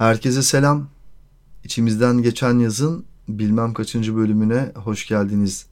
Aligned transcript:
Herkese 0.00 0.42
selam. 0.42 0.88
İçimizden 1.64 2.22
geçen 2.22 2.58
yazın 2.58 3.04
bilmem 3.28 3.74
kaçıncı 3.74 4.16
bölümüne 4.16 4.72
hoş 4.74 5.06
geldiniz 5.06 5.66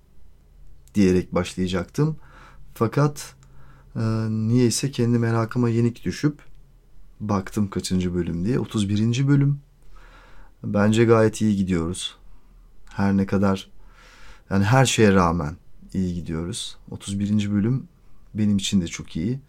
diyerek 0.94 1.34
başlayacaktım. 1.34 2.16
Fakat 2.74 3.34
e, 3.96 4.00
niyeyse 4.30 4.90
kendi 4.90 5.18
merakıma 5.18 5.68
yenik 5.68 6.04
düşüp 6.04 6.38
baktım 7.20 7.70
kaçıncı 7.70 8.14
bölüm 8.14 8.44
diye. 8.44 8.58
31. 8.58 9.28
bölüm. 9.28 9.60
Bence 10.64 11.04
gayet 11.04 11.40
iyi 11.40 11.56
gidiyoruz. 11.56 12.16
Her 12.90 13.16
ne 13.16 13.26
kadar 13.26 13.70
yani 14.50 14.64
her 14.64 14.86
şeye 14.86 15.14
rağmen 15.14 15.56
iyi 15.94 16.14
gidiyoruz. 16.14 16.78
31. 16.90 17.52
bölüm 17.52 17.88
benim 18.34 18.56
için 18.56 18.80
de 18.80 18.86
çok 18.86 19.16
iyi. 19.16 19.40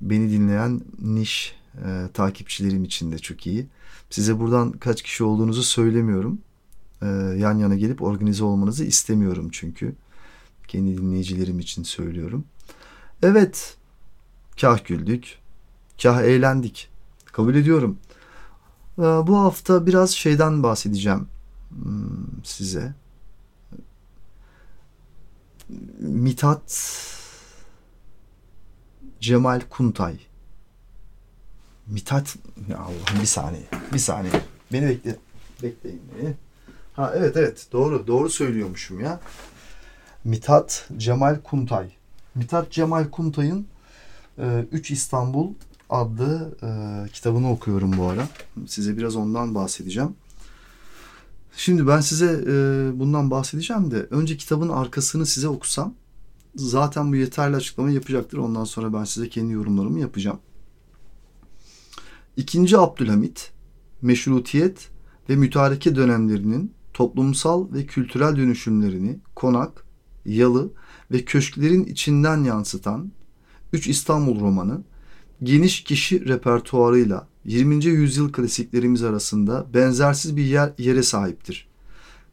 Beni 0.00 0.30
dinleyen 0.30 0.80
niş 0.98 1.61
e, 1.84 2.08
takipçilerim 2.14 2.84
için 2.84 3.12
de 3.12 3.18
çok 3.18 3.46
iyi. 3.46 3.66
Size 4.10 4.38
buradan 4.38 4.72
kaç 4.72 5.02
kişi 5.02 5.24
olduğunuzu 5.24 5.62
söylemiyorum. 5.62 6.38
E, 7.02 7.06
yan 7.38 7.58
yana 7.58 7.74
gelip 7.74 8.02
organize 8.02 8.44
olmanızı 8.44 8.84
istemiyorum 8.84 9.48
çünkü. 9.52 9.94
Kendi 10.68 10.98
dinleyicilerim 10.98 11.58
için 11.58 11.82
söylüyorum. 11.82 12.44
Evet, 13.22 13.76
kah 14.60 14.84
güldük, 14.84 15.38
kah 16.02 16.22
eğlendik. 16.22 16.88
Kabul 17.26 17.54
ediyorum. 17.54 17.98
E, 18.98 19.02
bu 19.02 19.38
hafta 19.38 19.86
biraz 19.86 20.10
şeyden 20.10 20.62
bahsedeceğim 20.62 21.28
hmm, 21.70 22.44
size. 22.44 22.94
Mithat 25.98 26.98
Cemal 29.20 29.60
Kuntay 29.70 30.31
Mithat 31.86 32.36
ya 32.68 32.78
Allah'ım 32.78 33.20
bir 33.20 33.26
saniye. 33.26 33.66
Bir 33.92 33.98
saniye. 33.98 34.32
Beni 34.72 34.88
bekle. 34.88 35.16
Bekleyin 35.62 36.02
beni. 36.18 36.34
Ha 36.92 37.12
evet 37.16 37.36
evet 37.36 37.66
doğru 37.72 38.06
doğru 38.06 38.30
söylüyormuşum 38.30 39.00
ya. 39.00 39.20
Mithat 40.24 40.88
Cemal 40.96 41.40
Kuntay. 41.44 41.90
Mithat 42.34 42.70
Cemal 42.70 43.10
Kuntay'ın 43.10 43.66
e, 44.38 44.66
Üç 44.72 44.90
İstanbul 44.90 45.54
adlı 45.90 46.54
e, 46.62 47.08
kitabını 47.12 47.50
okuyorum 47.50 47.98
bu 47.98 48.06
ara. 48.06 48.28
Size 48.66 48.96
biraz 48.96 49.16
ondan 49.16 49.54
bahsedeceğim. 49.54 50.14
Şimdi 51.56 51.86
ben 51.86 52.00
size 52.00 52.44
e, 52.46 52.54
bundan 52.98 53.30
bahsedeceğim 53.30 53.90
de 53.90 54.06
önce 54.10 54.36
kitabın 54.36 54.68
arkasını 54.68 55.26
size 55.26 55.48
okusam 55.48 55.94
zaten 56.56 57.12
bu 57.12 57.16
yeterli 57.16 57.56
açıklama 57.56 57.90
yapacaktır. 57.90 58.38
Ondan 58.38 58.64
sonra 58.64 58.92
ben 58.92 59.04
size 59.04 59.28
kendi 59.28 59.52
yorumlarımı 59.52 60.00
yapacağım. 60.00 60.38
İkinci 62.36 62.78
Abdülhamit, 62.78 63.52
meşrutiyet 64.02 64.88
ve 65.28 65.36
mütareke 65.36 65.96
dönemlerinin 65.96 66.72
toplumsal 66.94 67.72
ve 67.72 67.86
kültürel 67.86 68.36
dönüşümlerini 68.36 69.18
konak, 69.34 69.84
yalı 70.24 70.72
ve 71.10 71.24
köşklerin 71.24 71.84
içinden 71.84 72.44
yansıtan 72.44 73.12
Üç 73.72 73.88
İstanbul 73.88 74.40
romanı, 74.40 74.82
geniş 75.42 75.84
kişi 75.84 76.28
repertuarıyla 76.28 77.28
20. 77.44 77.84
yüzyıl 77.84 78.32
klasiklerimiz 78.32 79.02
arasında 79.02 79.66
benzersiz 79.74 80.36
bir 80.36 80.44
yer, 80.44 80.72
yere 80.78 81.02
sahiptir. 81.02 81.68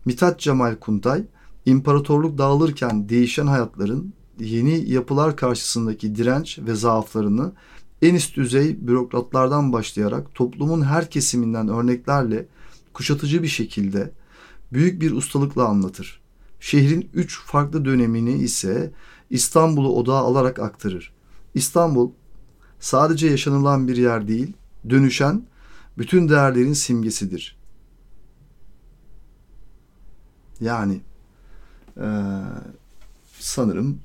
Mithat 0.05 0.39
Cemal 0.39 0.75
Kuntay, 0.75 1.23
imparatorluk 1.65 2.37
dağılırken 2.37 3.09
değişen 3.09 3.47
hayatların 3.47 4.13
yeni 4.39 4.89
yapılar 4.89 5.35
karşısındaki 5.35 6.15
direnç 6.15 6.59
ve 6.59 6.75
zaaflarını 6.75 7.51
en 8.01 8.15
üst 8.15 8.35
düzey 8.35 8.87
bürokratlardan 8.87 9.73
başlayarak 9.73 10.35
toplumun 10.35 10.81
her 10.81 11.09
kesiminden 11.09 11.67
örneklerle 11.67 12.45
kuşatıcı 12.93 13.43
bir 13.43 13.47
şekilde 13.47 14.11
büyük 14.73 15.01
bir 15.01 15.11
ustalıkla 15.11 15.65
anlatır. 15.67 16.21
Şehrin 16.59 17.09
üç 17.13 17.39
farklı 17.39 17.85
dönemini 17.85 18.33
ise 18.33 18.91
İstanbul'u 19.29 19.95
odağa 19.95 20.17
alarak 20.17 20.59
aktarır. 20.59 21.13
İstanbul 21.53 22.11
sadece 22.79 23.27
yaşanılan 23.27 23.87
bir 23.87 23.97
yer 23.97 24.27
değil, 24.27 24.53
dönüşen 24.89 25.43
bütün 25.97 26.29
değerlerin 26.29 26.73
simgesidir. 26.73 27.59
Yani 30.61 31.01
e, 31.97 32.07
sanırım 33.39 33.99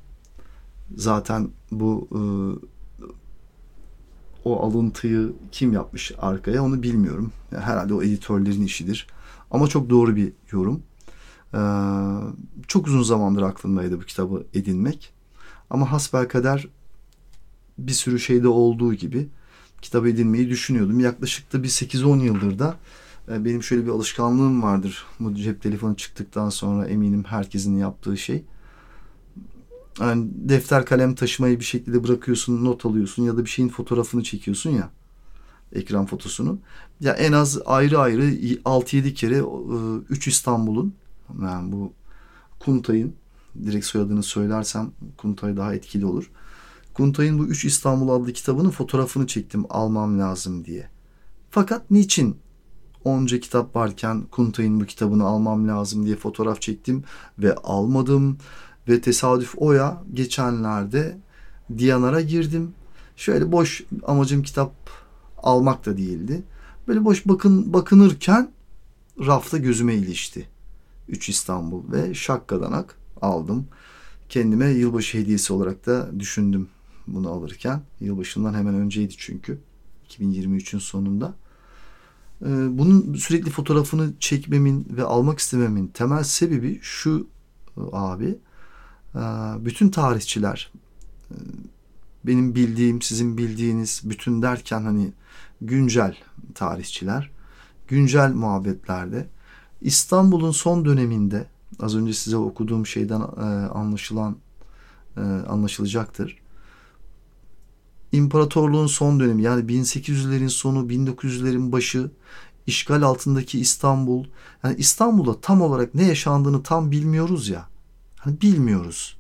zaten 0.96 1.48
bu 1.70 2.08
e, 2.12 2.20
o 4.44 4.66
alıntıyı 4.66 5.32
kim 5.52 5.72
yapmış 5.72 6.12
arkaya 6.18 6.64
onu 6.64 6.82
bilmiyorum. 6.82 7.32
Herhalde 7.50 7.94
o 7.94 8.02
editörlerin 8.02 8.62
işidir. 8.62 9.06
Ama 9.50 9.66
çok 9.66 9.90
doğru 9.90 10.16
bir 10.16 10.32
yorum. 10.52 10.82
Ee, 11.54 11.58
çok 12.68 12.86
uzun 12.86 13.02
zamandır 13.02 13.42
aklımdaydı 13.42 14.00
bu 14.00 14.04
kitabı 14.04 14.46
edinmek. 14.54 15.12
Ama 15.70 15.92
hasbelkader 15.92 16.68
bir 17.78 17.92
sürü 17.92 18.20
şeyde 18.20 18.48
olduğu 18.48 18.94
gibi 18.94 19.28
kitabı 19.82 20.08
edinmeyi 20.08 20.48
düşünüyordum. 20.48 21.00
Yaklaşık 21.00 21.52
da 21.52 21.62
bir 21.62 21.68
8-10 21.68 22.22
yıldır 22.22 22.58
da 22.58 22.76
e, 23.28 23.44
benim 23.44 23.62
şöyle 23.62 23.86
bir 23.86 23.90
alışkanlığım 23.90 24.62
vardır. 24.62 25.04
Bu 25.20 25.34
cep 25.34 25.62
telefonu 25.62 25.96
çıktıktan 25.96 26.50
sonra 26.50 26.86
eminim 26.86 27.24
herkesin 27.24 27.76
yaptığı 27.76 28.16
şey 28.16 28.44
yani 30.00 30.30
defter 30.34 30.86
kalem 30.86 31.14
taşımayı 31.14 31.60
bir 31.60 31.64
şekilde 31.64 32.04
bırakıyorsun, 32.04 32.64
not 32.64 32.86
alıyorsun 32.86 33.22
ya 33.22 33.36
da 33.36 33.44
bir 33.44 33.50
şeyin 33.50 33.68
fotoğrafını 33.68 34.22
çekiyorsun 34.22 34.70
ya 34.70 34.90
ekran 35.72 36.06
fotosunu. 36.06 36.58
Ya 37.00 37.12
en 37.12 37.32
az 37.32 37.58
ayrı 37.66 37.98
ayrı 37.98 38.22
6-7 38.64 39.14
kere 39.14 39.42
3 40.08 40.28
İstanbul'un 40.28 40.94
yani 41.42 41.72
bu 41.72 41.92
Kuntay'ın 42.60 43.14
direkt 43.64 43.86
soyadını 43.86 44.22
söylersem 44.22 44.92
Kuntay 45.16 45.56
daha 45.56 45.74
etkili 45.74 46.06
olur. 46.06 46.30
Kuntay'ın 46.94 47.38
bu 47.38 47.46
3 47.46 47.64
İstanbul 47.64 48.08
adlı 48.08 48.32
kitabının 48.32 48.70
fotoğrafını 48.70 49.26
çektim 49.26 49.64
almam 49.70 50.18
lazım 50.18 50.64
diye. 50.64 50.88
Fakat 51.50 51.90
niçin 51.90 52.36
onca 53.04 53.40
kitap 53.40 53.76
varken 53.76 54.22
Kuntay'ın 54.30 54.80
bu 54.80 54.84
kitabını 54.84 55.24
almam 55.24 55.68
lazım 55.68 56.06
diye 56.06 56.16
fotoğraf 56.16 56.60
çektim 56.60 57.04
ve 57.38 57.54
almadım. 57.54 58.38
Ve 58.88 59.00
tesadüf 59.00 59.54
oya 59.56 60.02
geçenlerde 60.14 61.18
Diyanar'a 61.78 62.20
girdim. 62.20 62.72
Şöyle 63.16 63.52
boş 63.52 63.84
amacım 64.02 64.42
kitap 64.42 64.74
almak 65.38 65.86
da 65.86 65.96
değildi. 65.96 66.42
Böyle 66.88 67.04
boş 67.04 67.26
bakın 67.26 67.72
bakınırken 67.72 68.50
rafta 69.20 69.58
gözüme 69.58 69.94
ilişti. 69.94 70.48
3 71.08 71.28
İstanbul 71.28 71.92
ve 71.92 72.14
şakkadanak 72.14 72.96
aldım. 73.22 73.66
Kendime 74.28 74.66
yılbaşı 74.66 75.18
hediyesi 75.18 75.52
olarak 75.52 75.86
da 75.86 76.20
düşündüm 76.20 76.68
bunu 77.06 77.30
alırken. 77.30 77.82
Yılbaşından 78.00 78.54
hemen 78.54 78.74
önceydi 78.74 79.14
çünkü. 79.18 79.58
2023'ün 80.08 80.78
sonunda. 80.78 81.34
Ee, 82.42 82.78
bunun 82.78 83.14
sürekli 83.14 83.50
fotoğrafını 83.50 84.12
çekmemin 84.20 84.86
ve 84.90 85.02
almak 85.04 85.38
istememin 85.38 85.86
temel 85.86 86.22
sebebi 86.22 86.78
şu 86.82 87.26
abi. 87.92 88.38
Ee, 89.16 89.20
bütün 89.64 89.88
tarihçiler 89.88 90.72
e, 91.30 91.36
benim 92.24 92.54
bildiğim, 92.54 93.02
sizin 93.02 93.38
bildiğiniz 93.38 94.02
bütün 94.04 94.42
derken 94.42 94.82
hani 94.82 95.12
güncel 95.60 96.16
tarihçiler, 96.54 97.30
güncel 97.88 98.32
muhabbetlerde 98.32 99.26
İstanbul'un 99.80 100.50
son 100.50 100.84
döneminde 100.84 101.46
az 101.80 101.96
önce 101.96 102.12
size 102.12 102.36
okuduğum 102.36 102.86
şeyden 102.86 103.20
e, 103.20 103.42
anlaşılan 103.68 104.36
e, 105.16 105.20
anlaşılacaktır. 105.20 106.38
İmparatorluğun 108.12 108.86
son 108.86 109.20
dönemi 109.20 109.42
yani 109.42 109.62
1800'lerin 109.62 110.48
sonu 110.48 110.78
1900'lerin 110.78 111.72
başı 111.72 112.10
işgal 112.66 113.02
altındaki 113.02 113.60
İstanbul 113.60 114.24
yani 114.64 114.76
İstanbul'da 114.76 115.40
tam 115.40 115.62
olarak 115.62 115.94
ne 115.94 116.04
yaşandığını 116.04 116.62
tam 116.62 116.90
bilmiyoruz 116.90 117.48
ya. 117.48 117.73
Hani 118.24 118.40
bilmiyoruz. 118.40 119.16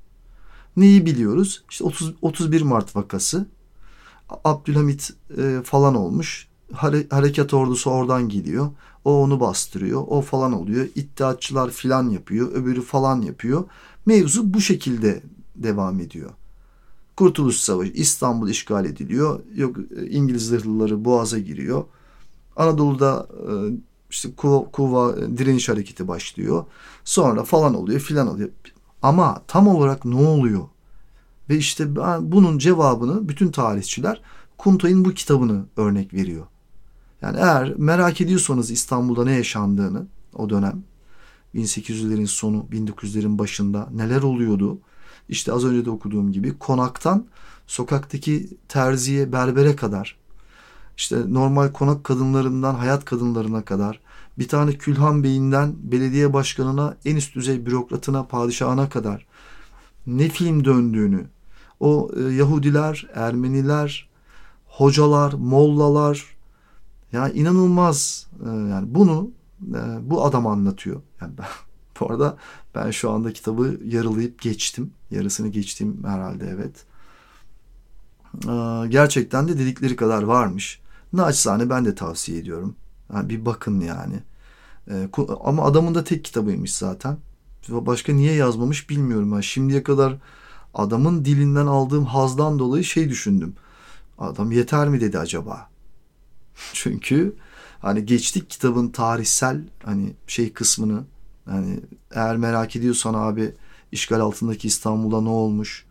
Neyi 0.76 1.06
biliyoruz? 1.06 1.64
İşte 1.70 1.84
30, 1.84 2.14
31 2.22 2.62
Mart 2.62 2.96
vakası. 2.96 3.46
Abdülhamit 4.44 5.12
e, 5.38 5.60
falan 5.64 5.94
olmuş. 5.94 6.48
Hare, 6.72 7.06
harekat 7.10 7.54
ordusu 7.54 7.90
oradan 7.90 8.28
geliyor. 8.28 8.70
O 9.04 9.22
onu 9.22 9.40
bastırıyor. 9.40 10.04
O 10.06 10.20
falan 10.20 10.52
oluyor. 10.52 10.86
İttihatçılar 10.94 11.70
filan 11.70 12.10
yapıyor. 12.10 12.52
Öbürü 12.52 12.82
falan 12.82 13.22
yapıyor. 13.22 13.64
Mevzu 14.06 14.54
bu 14.54 14.60
şekilde 14.60 15.22
devam 15.56 16.00
ediyor. 16.00 16.30
Kurtuluş 17.16 17.56
Savaşı, 17.56 17.92
İstanbul 17.92 18.48
işgal 18.48 18.84
ediliyor. 18.84 19.40
Yok 19.54 19.76
e, 19.78 20.06
İngiliz 20.06 20.46
zırhlıları 20.46 21.04
Boğaz'a 21.04 21.38
giriyor. 21.38 21.84
Anadolu'da 22.56 23.28
e, 23.32 23.52
işte 24.10 24.28
Kuva, 24.36 24.70
Kuva 24.70 25.16
direniş 25.16 25.68
hareketi 25.68 26.08
başlıyor. 26.08 26.64
Sonra 27.04 27.44
falan 27.44 27.74
oluyor 27.74 28.00
filan 28.00 28.28
oluyor. 28.28 28.48
Ama 29.04 29.42
tam 29.46 29.68
olarak 29.68 30.04
ne 30.04 30.14
oluyor? 30.14 30.68
Ve 31.48 31.56
işte 31.56 31.96
bunun 32.20 32.58
cevabını 32.58 33.28
bütün 33.28 33.50
tarihçiler 33.50 34.20
Kuntay'ın 34.58 35.04
bu 35.04 35.14
kitabını 35.14 35.64
örnek 35.76 36.14
veriyor. 36.14 36.46
Yani 37.22 37.36
eğer 37.38 37.74
merak 37.76 38.20
ediyorsanız 38.20 38.70
İstanbul'da 38.70 39.24
ne 39.24 39.32
yaşandığını 39.32 40.06
o 40.34 40.50
dönem 40.50 40.82
1800'lerin 41.54 42.26
sonu 42.26 42.66
1900'lerin 42.72 43.38
başında 43.38 43.88
neler 43.94 44.22
oluyordu? 44.22 44.78
İşte 45.28 45.52
az 45.52 45.64
önce 45.64 45.84
de 45.84 45.90
okuduğum 45.90 46.32
gibi 46.32 46.58
konaktan 46.58 47.26
sokaktaki 47.66 48.48
terziye, 48.68 49.32
berbere 49.32 49.76
kadar 49.76 50.16
işte 50.96 51.16
normal 51.28 51.68
konak 51.68 52.04
kadınlarından 52.04 52.74
hayat 52.74 53.04
kadınlarına 53.04 53.64
kadar 53.64 54.00
bir 54.38 54.48
tane 54.48 54.72
Külhan 54.72 55.22
Bey'inden 55.22 55.74
belediye 55.82 56.32
başkanına 56.32 56.96
en 57.04 57.16
üst 57.16 57.34
düzey 57.34 57.66
bürokratına, 57.66 58.26
padişahına 58.26 58.88
kadar 58.88 59.26
ne 60.06 60.28
film 60.28 60.64
döndüğünü, 60.64 61.26
o 61.80 62.10
e, 62.16 62.22
Yahudiler, 62.22 63.06
Ermeniler, 63.14 64.08
hocalar, 64.66 65.32
mollalar 65.32 66.34
yani 67.12 67.32
inanılmaz 67.32 68.26
e, 68.46 68.48
yani 68.48 68.94
bunu 68.94 69.30
e, 69.74 70.10
bu 70.10 70.24
adam 70.24 70.46
anlatıyor. 70.46 71.02
Yani 71.20 71.32
ben, 71.38 71.46
bu 72.00 72.10
arada 72.10 72.36
ben 72.74 72.90
şu 72.90 73.10
anda 73.10 73.32
kitabı 73.32 73.80
yarılayıp 73.84 74.40
geçtim. 74.42 74.90
Yarısını 75.10 75.48
geçtim 75.48 76.00
herhalde 76.06 76.46
evet. 76.48 76.84
E, 78.44 78.88
gerçekten 78.88 79.48
de 79.48 79.58
dedikleri 79.58 79.96
kadar 79.96 80.22
varmış. 80.22 80.80
Naçizane 81.12 81.70
ben 81.70 81.84
de 81.84 81.94
tavsiye 81.94 82.38
ediyorum. 82.38 82.76
Yani 83.12 83.28
bir 83.28 83.46
bakın 83.46 83.80
yani. 83.80 84.22
E, 84.90 85.08
ama 85.44 85.64
adamın 85.64 85.94
da 85.94 86.04
tek 86.04 86.24
kitabıymış 86.24 86.74
zaten. 86.74 87.16
Başka 87.68 88.12
niye 88.12 88.34
yazmamış 88.34 88.90
bilmiyorum. 88.90 89.32
Yani 89.32 89.44
şimdiye 89.44 89.82
kadar 89.82 90.16
adamın 90.74 91.24
dilinden 91.24 91.66
aldığım 91.66 92.04
hazdan 92.04 92.58
dolayı 92.58 92.84
şey 92.84 93.08
düşündüm. 93.08 93.54
Adam 94.18 94.52
yeter 94.52 94.88
mi 94.88 95.00
dedi 95.00 95.18
acaba? 95.18 95.68
Çünkü 96.72 97.36
hani 97.80 98.06
geçtik 98.06 98.50
kitabın 98.50 98.88
tarihsel 98.88 99.60
hani 99.84 100.12
şey 100.26 100.52
kısmını 100.52 101.04
hani 101.44 101.80
eğer 102.10 102.36
merak 102.36 102.76
ediyorsan 102.76 103.14
abi 103.14 103.54
işgal 103.92 104.20
altındaki 104.20 104.68
İstanbul'a 104.68 105.20
ne 105.20 105.28
olmuş 105.28 105.86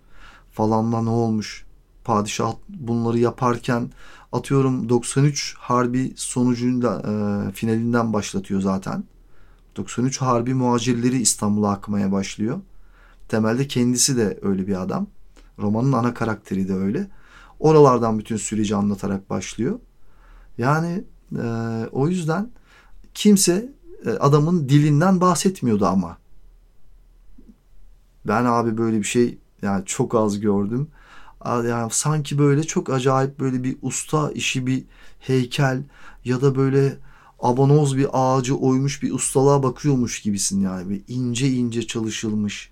falanla 0.51 1.01
ne 1.01 1.09
olmuş 1.09 1.65
padişah 2.03 2.53
bunları 2.69 3.19
yaparken 3.19 3.89
atıyorum 4.33 4.89
93 4.89 5.55
harbi 5.57 6.13
sonucunda 6.15 7.01
e, 7.01 7.51
finalinden 7.51 8.13
başlatıyor 8.13 8.61
zaten. 8.61 9.03
93 9.75 10.21
harbi 10.21 10.53
muhacirleri 10.53 11.21
İstanbul'a 11.21 11.71
akmaya 11.71 12.11
başlıyor. 12.11 12.61
Temelde 13.27 13.67
kendisi 13.67 14.17
de 14.17 14.39
öyle 14.41 14.67
bir 14.67 14.81
adam. 14.81 15.07
Romanın 15.59 15.91
ana 15.91 16.13
karakteri 16.13 16.67
de 16.67 16.73
öyle. 16.73 17.07
Oralardan 17.59 18.19
bütün 18.19 18.37
süreci 18.37 18.75
anlatarak 18.75 19.29
başlıyor. 19.29 19.79
Yani 20.57 21.03
e, 21.35 21.45
o 21.91 22.07
yüzden 22.07 22.49
kimse 23.13 23.73
e, 24.05 24.09
adamın 24.09 24.69
dilinden 24.69 25.21
bahsetmiyordu 25.21 25.85
ama. 25.85 26.17
Ben 28.27 28.45
abi 28.45 28.77
böyle 28.77 28.97
bir 28.97 29.03
şey 29.03 29.37
yani 29.61 29.85
çok 29.85 30.15
az 30.15 30.39
gördüm. 30.39 30.87
Yani 31.45 31.89
sanki 31.91 32.37
böyle 32.37 32.63
çok 32.63 32.89
acayip 32.89 33.39
böyle 33.39 33.63
bir 33.63 33.77
usta 33.81 34.31
işi 34.31 34.67
bir 34.67 34.83
heykel 35.19 35.83
ya 36.25 36.41
da 36.41 36.55
böyle 36.55 36.97
abanoz 37.39 37.97
bir 37.97 38.07
ağacı 38.13 38.55
oymuş 38.57 39.03
bir 39.03 39.11
ustalığa 39.11 39.63
bakıyormuş 39.63 40.21
gibisin 40.21 40.61
yani. 40.61 40.89
Böyle 40.89 41.01
ince 41.07 41.47
ince 41.49 41.87
çalışılmış. 41.87 42.71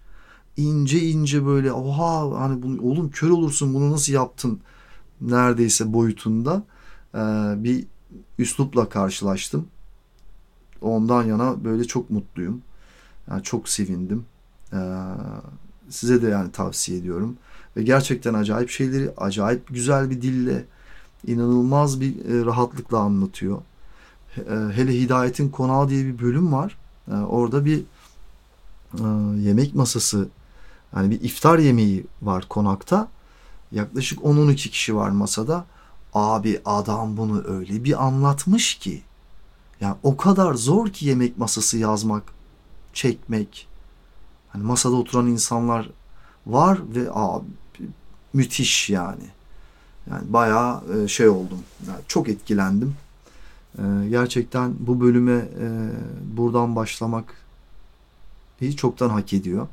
ince 0.57 0.99
ince 0.99 1.45
böyle 1.45 1.73
oha 1.73 2.41
hani 2.41 2.63
bunu, 2.63 2.81
oğlum 2.81 3.09
kör 3.09 3.29
olursun 3.29 3.73
bunu 3.73 3.91
nasıl 3.91 4.13
yaptın 4.13 4.61
neredeyse 5.21 5.93
boyutunda 5.93 6.63
e, 7.15 7.19
bir 7.63 7.85
üslupla 8.39 8.89
karşılaştım. 8.89 9.67
Ondan 10.81 11.23
yana 11.23 11.63
böyle 11.63 11.83
çok 11.83 12.09
mutluyum. 12.09 12.61
Yani 13.29 13.43
çok 13.43 13.69
sevindim. 13.69 14.25
E, 14.73 14.79
size 15.89 16.21
de 16.21 16.27
yani 16.27 16.51
tavsiye 16.51 16.97
ediyorum. 16.99 17.37
Ve 17.77 17.83
gerçekten 17.83 18.33
acayip 18.33 18.69
şeyleri 18.69 19.11
acayip 19.17 19.67
güzel 19.67 20.09
bir 20.09 20.21
dille 20.21 20.65
inanılmaz 21.27 22.01
bir 22.01 22.25
e, 22.25 22.45
rahatlıkla 22.45 22.97
anlatıyor. 22.97 23.61
E, 24.37 24.55
hele 24.73 24.99
Hidayet'in 25.01 25.49
Konağı 25.49 25.89
diye 25.89 26.05
bir 26.05 26.19
bölüm 26.19 26.53
var. 26.53 26.77
E, 27.07 27.13
orada 27.13 27.65
bir 27.65 27.83
e, 28.93 29.03
yemek 29.39 29.75
masası 29.75 30.27
yani 30.95 31.11
bir 31.11 31.21
iftar 31.21 31.59
yemeği 31.59 32.05
var 32.21 32.45
konakta. 32.49 33.07
Yaklaşık 33.71 34.19
10-12 34.19 34.55
kişi 34.55 34.95
var 34.95 35.09
masada. 35.09 35.65
Abi 36.13 36.61
adam 36.65 37.17
bunu 37.17 37.43
öyle 37.47 37.83
bir 37.83 38.05
anlatmış 38.05 38.75
ki. 38.75 39.01
Yani 39.81 39.95
o 40.03 40.17
kadar 40.17 40.53
zor 40.53 40.89
ki 40.89 41.05
yemek 41.05 41.37
masası 41.37 41.77
yazmak, 41.77 42.23
çekmek. 42.93 43.67
Hani 44.49 44.63
masada 44.63 44.95
oturan 44.95 45.27
insanlar 45.27 45.89
var 46.47 46.79
ve 46.95 47.09
abi 47.13 47.45
müthiş 48.33 48.89
yani. 48.89 49.23
Yani 50.09 50.33
bayağı 50.33 50.83
e, 50.95 51.07
şey 51.07 51.27
oldum. 51.27 51.59
Yani 51.87 51.99
çok 52.07 52.29
etkilendim. 52.29 52.95
E, 53.77 53.83
gerçekten 54.09 54.73
bu 54.79 55.01
bölüme 55.01 55.49
e, 55.59 55.89
buradan 56.37 56.75
başlamak 56.75 57.33
hiç 58.61 58.79
çoktan 58.79 59.09
hak 59.09 59.33
ediyor. 59.33 59.67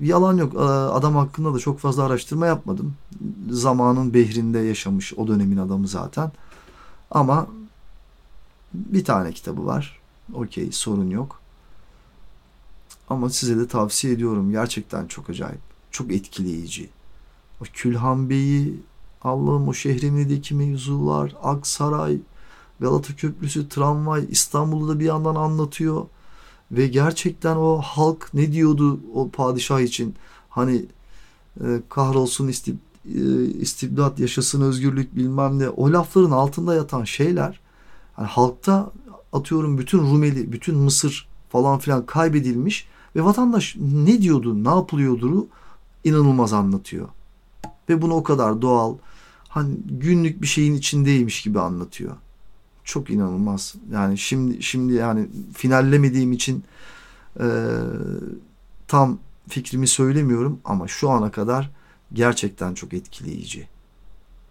Yalan 0.00 0.36
yok. 0.36 0.52
Adam 0.92 1.16
hakkında 1.16 1.54
da 1.54 1.58
çok 1.58 1.78
fazla 1.78 2.02
araştırma 2.02 2.46
yapmadım. 2.46 2.94
Zamanın 3.50 4.14
behrinde 4.14 4.58
yaşamış 4.58 5.14
o 5.14 5.28
dönemin 5.28 5.56
adamı 5.56 5.88
zaten. 5.88 6.32
Ama 7.10 7.46
bir 8.74 9.04
tane 9.04 9.32
kitabı 9.32 9.66
var. 9.66 10.00
Okey 10.34 10.72
sorun 10.72 11.10
yok. 11.10 11.40
Ama 13.10 13.30
size 13.30 13.58
de 13.58 13.68
tavsiye 13.68 14.12
ediyorum. 14.12 14.50
Gerçekten 14.50 15.06
çok 15.06 15.30
acayip. 15.30 15.60
Çok 15.90 16.12
etkileyici. 16.12 16.90
O 17.60 17.64
Külhan 17.72 18.30
Bey'i, 18.30 18.74
Allah'ım 19.22 19.68
o 19.68 19.74
şehrimdeki 19.74 20.54
mevzular, 20.54 21.34
Aksaray, 21.42 22.18
Galata 22.80 23.16
Köprüsü, 23.16 23.68
tramvay, 23.68 24.26
İstanbul'u 24.30 24.88
da 24.88 25.00
bir 25.00 25.04
yandan 25.04 25.34
anlatıyor. 25.34 26.06
Ve 26.72 26.86
gerçekten 26.86 27.56
o 27.56 27.78
halk 27.78 28.30
ne 28.34 28.52
diyordu 28.52 29.00
o 29.14 29.30
padişah 29.30 29.80
için? 29.80 30.14
Hani 30.48 30.86
e, 31.60 31.66
kahrolsun 31.88 32.48
istib, 32.48 32.76
e, 33.14 33.44
istibdat, 33.44 34.18
yaşasın 34.18 34.60
özgürlük 34.60 35.16
bilmem 35.16 35.58
ne. 35.58 35.68
O 35.68 35.92
lafların 35.92 36.30
altında 36.30 36.74
yatan 36.74 37.04
şeyler 37.04 37.60
yani 38.18 38.28
halkta 38.28 38.92
atıyorum 39.32 39.78
bütün 39.78 39.98
Rumeli, 39.98 40.52
bütün 40.52 40.76
Mısır 40.76 41.28
falan 41.50 41.78
filan 41.78 42.06
kaybedilmiş 42.06 42.88
ve 43.16 43.24
vatandaş 43.24 43.76
ne 43.80 44.22
diyordu, 44.22 44.64
ne 44.64 44.68
yapılıyordu 44.68 45.46
inanılmaz 46.04 46.52
anlatıyor. 46.52 47.08
Ve 47.88 48.02
bunu 48.02 48.14
o 48.14 48.22
kadar 48.22 48.62
doğal, 48.62 48.96
hani 49.48 49.74
günlük 49.86 50.42
bir 50.42 50.46
şeyin 50.46 50.74
içindeymiş 50.74 51.42
gibi 51.42 51.60
anlatıyor 51.60 52.16
çok 52.86 53.10
inanılmaz. 53.10 53.74
Yani 53.92 54.18
şimdi 54.18 54.62
şimdi 54.62 54.92
yani 54.92 55.28
finallemediğim 55.54 56.32
için 56.32 56.64
e, 57.40 57.46
tam 58.88 59.18
fikrimi 59.48 59.88
söylemiyorum 59.88 60.60
ama 60.64 60.88
şu 60.88 61.10
ana 61.10 61.30
kadar 61.30 61.70
gerçekten 62.12 62.74
çok 62.74 62.92
etkileyici. 62.92 63.68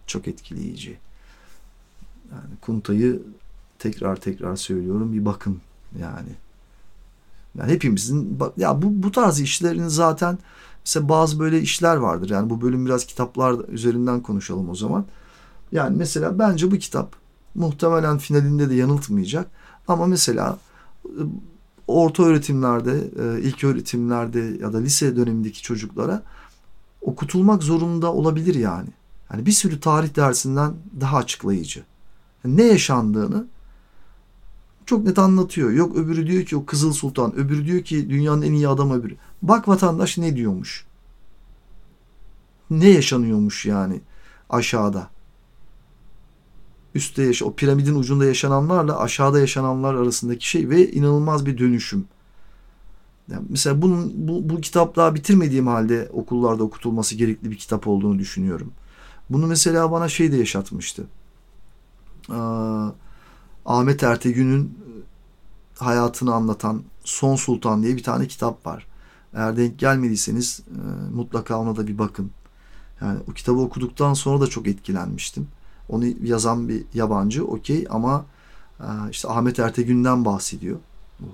Çok 0.06 0.28
etkileyici. 0.28 0.98
Yani 2.32 2.56
Kunta'yı 2.60 3.22
tekrar 3.78 4.16
tekrar 4.16 4.56
söylüyorum 4.56 5.12
bir 5.12 5.24
bakın 5.24 5.60
yani. 6.00 6.30
Yani 7.58 7.72
hepimizin 7.72 8.38
ya 8.56 8.82
bu 8.82 9.02
bu 9.02 9.12
tarz 9.12 9.40
işlerin 9.40 9.88
zaten 9.88 10.38
mesela 10.86 11.08
bazı 11.08 11.38
böyle 11.38 11.60
işler 11.60 11.96
vardır. 11.96 12.30
Yani 12.30 12.50
bu 12.50 12.60
bölüm 12.60 12.86
biraz 12.86 13.04
kitaplar 13.04 13.68
üzerinden 13.68 14.20
konuşalım 14.20 14.70
o 14.70 14.74
zaman. 14.74 15.06
Yani 15.72 15.96
mesela 15.96 16.38
bence 16.38 16.70
bu 16.70 16.78
kitap 16.78 17.16
muhtemelen 17.54 18.18
finalinde 18.18 18.70
de 18.70 18.74
yanıltmayacak. 18.74 19.50
Ama 19.88 20.06
mesela 20.06 20.58
e, 21.04 21.08
orta 21.86 22.22
öğretimlerde, 22.22 23.10
e, 23.18 23.40
ilk 23.40 23.64
öğretimlerde 23.64 24.40
ya 24.60 24.72
da 24.72 24.78
lise 24.78 25.16
dönemindeki 25.16 25.62
çocuklara 25.62 26.22
okutulmak 27.00 27.62
zorunda 27.62 28.12
olabilir 28.12 28.54
yani. 28.54 28.88
Yani 29.32 29.46
bir 29.46 29.52
sürü 29.52 29.80
tarih 29.80 30.16
dersinden 30.16 30.74
daha 31.00 31.16
açıklayıcı. 31.16 31.84
Yani 32.44 32.56
ne 32.56 32.64
yaşandığını 32.64 33.46
çok 34.86 35.04
net 35.04 35.18
anlatıyor. 35.18 35.70
Yok 35.70 35.96
öbürü 35.96 36.26
diyor 36.26 36.44
ki 36.44 36.56
o 36.56 36.66
Kızıl 36.66 36.92
Sultan, 36.92 37.36
öbürü 37.36 37.66
diyor 37.66 37.82
ki 37.82 38.10
dünyanın 38.10 38.42
en 38.42 38.52
iyi 38.52 38.68
adamı 38.68 38.94
öbürü. 38.94 39.16
Bak 39.42 39.68
vatandaş 39.68 40.18
ne 40.18 40.36
diyormuş. 40.36 40.86
Ne 42.70 42.88
yaşanıyormuş 42.88 43.66
yani 43.66 44.00
aşağıda 44.50 45.10
üstte 46.96 47.22
yaşa, 47.22 47.44
o 47.44 47.54
piramidin 47.54 47.94
ucunda 47.94 48.24
yaşananlarla 48.24 49.00
aşağıda 49.00 49.40
yaşananlar 49.40 49.94
arasındaki 49.94 50.48
şey 50.48 50.68
ve 50.68 50.92
inanılmaz 50.92 51.46
bir 51.46 51.58
dönüşüm. 51.58 52.04
Yani 53.30 53.46
mesela 53.48 53.82
bunun 53.82 54.12
bu, 54.28 54.48
bu 54.48 54.60
kitap 54.60 54.96
daha 54.96 55.14
bitirmediğim 55.14 55.66
halde 55.66 56.08
okullarda 56.12 56.62
okutulması 56.62 57.14
gerekli 57.14 57.50
bir 57.50 57.56
kitap 57.56 57.86
olduğunu 57.86 58.18
düşünüyorum. 58.18 58.72
Bunu 59.30 59.46
mesela 59.46 59.90
bana 59.90 60.08
şey 60.08 60.32
de 60.32 60.36
yaşatmıştı. 60.36 61.06
Ee, 62.30 62.34
Ahmet 63.66 64.02
Ertegün'ün 64.02 64.64
e, 64.64 65.84
hayatını 65.84 66.34
anlatan 66.34 66.82
Son 67.04 67.36
Sultan 67.36 67.82
diye 67.82 67.96
bir 67.96 68.02
tane 68.02 68.26
kitap 68.26 68.66
var. 68.66 68.86
Eğer 69.34 69.56
denk 69.56 69.78
gelmediyseniz 69.78 70.60
e, 70.70 71.14
mutlaka 71.14 71.58
ona 71.58 71.76
da 71.76 71.86
bir 71.86 71.98
bakın. 71.98 72.30
Yani 73.00 73.18
o 73.30 73.32
kitabı 73.32 73.58
okuduktan 73.58 74.14
sonra 74.14 74.40
da 74.40 74.46
çok 74.46 74.68
etkilenmiştim. 74.68 75.48
Onu 75.88 76.04
yazan 76.22 76.68
bir 76.68 76.84
yabancı 76.94 77.46
okey 77.46 77.86
ama 77.90 78.24
e, 78.80 78.86
işte 79.10 79.28
Ahmet 79.28 79.58
Ertegün'den 79.58 80.24
bahsediyor. 80.24 80.78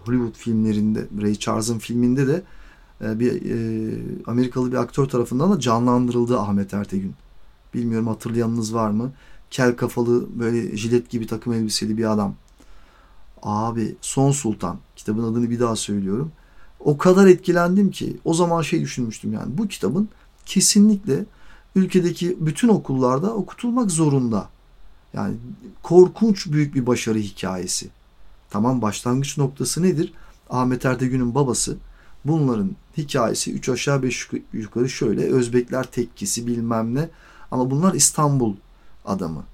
Hollywood 0.04 0.34
filmlerinde 0.34 1.06
Ray 1.22 1.34
Charles'ın 1.34 1.78
filminde 1.78 2.26
de 2.26 2.42
e, 3.00 3.20
bir 3.20 3.50
e, 3.50 3.98
Amerikalı 4.26 4.72
bir 4.72 4.76
aktör 4.76 5.06
tarafından 5.06 5.52
da 5.52 5.60
canlandırıldı 5.60 6.38
Ahmet 6.38 6.74
Ertegün. 6.74 7.14
Bilmiyorum 7.74 8.06
hatırlayanınız 8.06 8.74
var 8.74 8.90
mı? 8.90 9.12
Kel 9.52 9.76
kafalı 9.76 10.38
böyle 10.38 10.76
jilet 10.76 11.10
gibi 11.10 11.26
takım 11.26 11.52
elbiseli 11.52 11.98
bir 11.98 12.12
adam. 12.12 12.34
Abi 13.42 13.96
Son 14.00 14.30
Sultan 14.30 14.78
kitabın 14.96 15.32
adını 15.32 15.50
bir 15.50 15.60
daha 15.60 15.76
söylüyorum. 15.76 16.32
O 16.80 16.98
kadar 16.98 17.26
etkilendim 17.26 17.90
ki 17.90 18.16
o 18.24 18.34
zaman 18.34 18.62
şey 18.62 18.80
düşünmüştüm 18.80 19.32
yani 19.32 19.58
bu 19.58 19.68
kitabın 19.68 20.08
kesinlikle 20.46 21.24
ülkedeki 21.74 22.36
bütün 22.40 22.68
okullarda 22.68 23.34
okutulmak 23.34 23.90
zorunda. 23.90 24.48
Yani 25.14 25.36
korkunç 25.82 26.46
büyük 26.52 26.74
bir 26.74 26.86
başarı 26.86 27.18
hikayesi. 27.18 27.88
Tamam 28.50 28.82
başlangıç 28.82 29.38
noktası 29.38 29.82
nedir? 29.82 30.12
Ahmet 30.50 30.84
Ertegün'ün 30.84 31.34
babası 31.34 31.76
bunların 32.24 32.76
hikayesi 32.96 33.52
3 33.52 33.68
aşağı 33.68 34.02
5 34.02 34.30
yukarı 34.52 34.88
şöyle 34.88 35.32
Özbekler 35.32 35.84
tekkisi 35.84 36.46
bilmem 36.46 36.94
ne 36.94 37.08
ama 37.50 37.70
bunlar 37.70 37.94
İstanbul 37.94 38.56
adamı. 39.04 39.44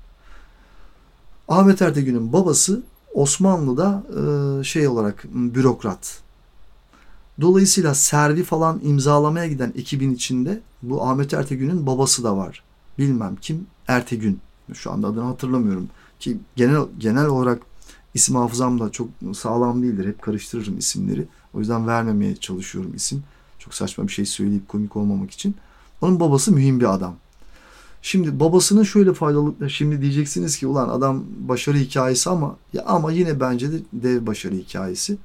Ahmet 1.48 1.82
Ertegün'ün 1.82 2.32
babası 2.32 2.82
Osmanlı'da 3.14 4.02
e, 4.60 4.64
şey 4.64 4.88
olarak 4.88 5.24
bürokrat. 5.24 6.22
Dolayısıyla 7.40 7.94
servi 7.94 8.44
falan 8.44 8.80
imzalamaya 8.82 9.46
giden 9.46 9.72
ekibin 9.76 10.14
içinde 10.14 10.60
bu 10.82 11.02
Ahmet 11.02 11.34
Ertegün'ün 11.34 11.86
babası 11.86 12.24
da 12.24 12.36
var. 12.36 12.62
Bilmem 12.98 13.36
kim 13.40 13.66
Ertegün. 13.88 14.40
Şu 14.74 14.92
anda 14.92 15.06
adını 15.06 15.24
hatırlamıyorum. 15.24 15.88
Ki 16.20 16.38
genel 16.56 16.82
genel 16.98 17.26
olarak 17.26 17.62
isim 18.14 18.36
hafızam 18.36 18.80
da 18.80 18.92
çok 18.92 19.08
sağlam 19.34 19.82
değildir. 19.82 20.06
Hep 20.06 20.22
karıştırırım 20.22 20.78
isimleri. 20.78 21.28
O 21.54 21.58
yüzden 21.58 21.86
vermemeye 21.86 22.36
çalışıyorum 22.36 22.94
isim. 22.94 23.22
Çok 23.58 23.74
saçma 23.74 24.06
bir 24.06 24.12
şey 24.12 24.26
söyleyip 24.26 24.68
komik 24.68 24.96
olmamak 24.96 25.30
için. 25.30 25.56
Onun 26.00 26.20
babası 26.20 26.52
mühim 26.52 26.80
bir 26.80 26.94
adam. 26.94 27.14
Şimdi 28.02 28.40
babasının 28.40 28.82
şöyle 28.82 29.12
faydalı 29.14 29.70
şimdi 29.70 30.02
diyeceksiniz 30.02 30.58
ki 30.58 30.66
ulan 30.66 30.88
adam 30.88 31.24
başarı 31.38 31.76
hikayesi 31.78 32.30
ama 32.30 32.56
ya 32.72 32.84
ama 32.86 33.12
yine 33.12 33.40
bence 33.40 33.72
de 33.72 33.76
dev 33.92 34.26
başarı 34.26 34.54
hikayesi. 34.54 35.18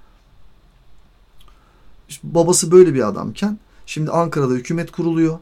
İşte 2.10 2.28
babası 2.34 2.72
böyle 2.72 2.94
bir 2.94 3.08
adamken 3.08 3.58
şimdi 3.86 4.12
Ankara'da 4.12 4.54
hükümet 4.54 4.92
kuruluyor. 4.92 5.40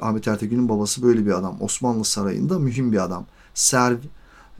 Ahmet 0.00 0.28
Ertegün'ün 0.28 0.68
babası 0.68 1.02
böyle 1.02 1.26
bir 1.26 1.30
adam. 1.30 1.56
Osmanlı 1.60 2.04
Sarayı'nda 2.04 2.58
mühim 2.58 2.92
bir 2.92 3.04
adam. 3.04 3.26
Serv 3.54 3.96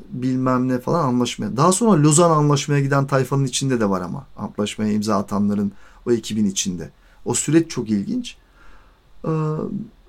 bilmem 0.09 0.69
ne 0.69 0.79
falan 0.79 1.05
anlaşmaya. 1.05 1.57
Daha 1.57 1.73
sonra 1.73 2.03
Lozan 2.03 2.31
anlaşmaya 2.31 2.81
giden 2.81 3.07
tayfanın 3.07 3.45
içinde 3.45 3.81
de 3.81 3.89
var 3.89 4.01
ama. 4.01 4.27
Antlaşmaya 4.37 4.93
imza 4.93 5.17
atanların 5.17 5.73
o 6.07 6.13
ekibin 6.13 6.47
içinde. 6.47 6.91
O 7.25 7.35
süreç 7.35 7.71
çok 7.71 7.91
ilginç. 7.91 8.37
Ee, 9.25 9.29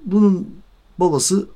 bunun 0.06 0.50
babası 1.00 1.48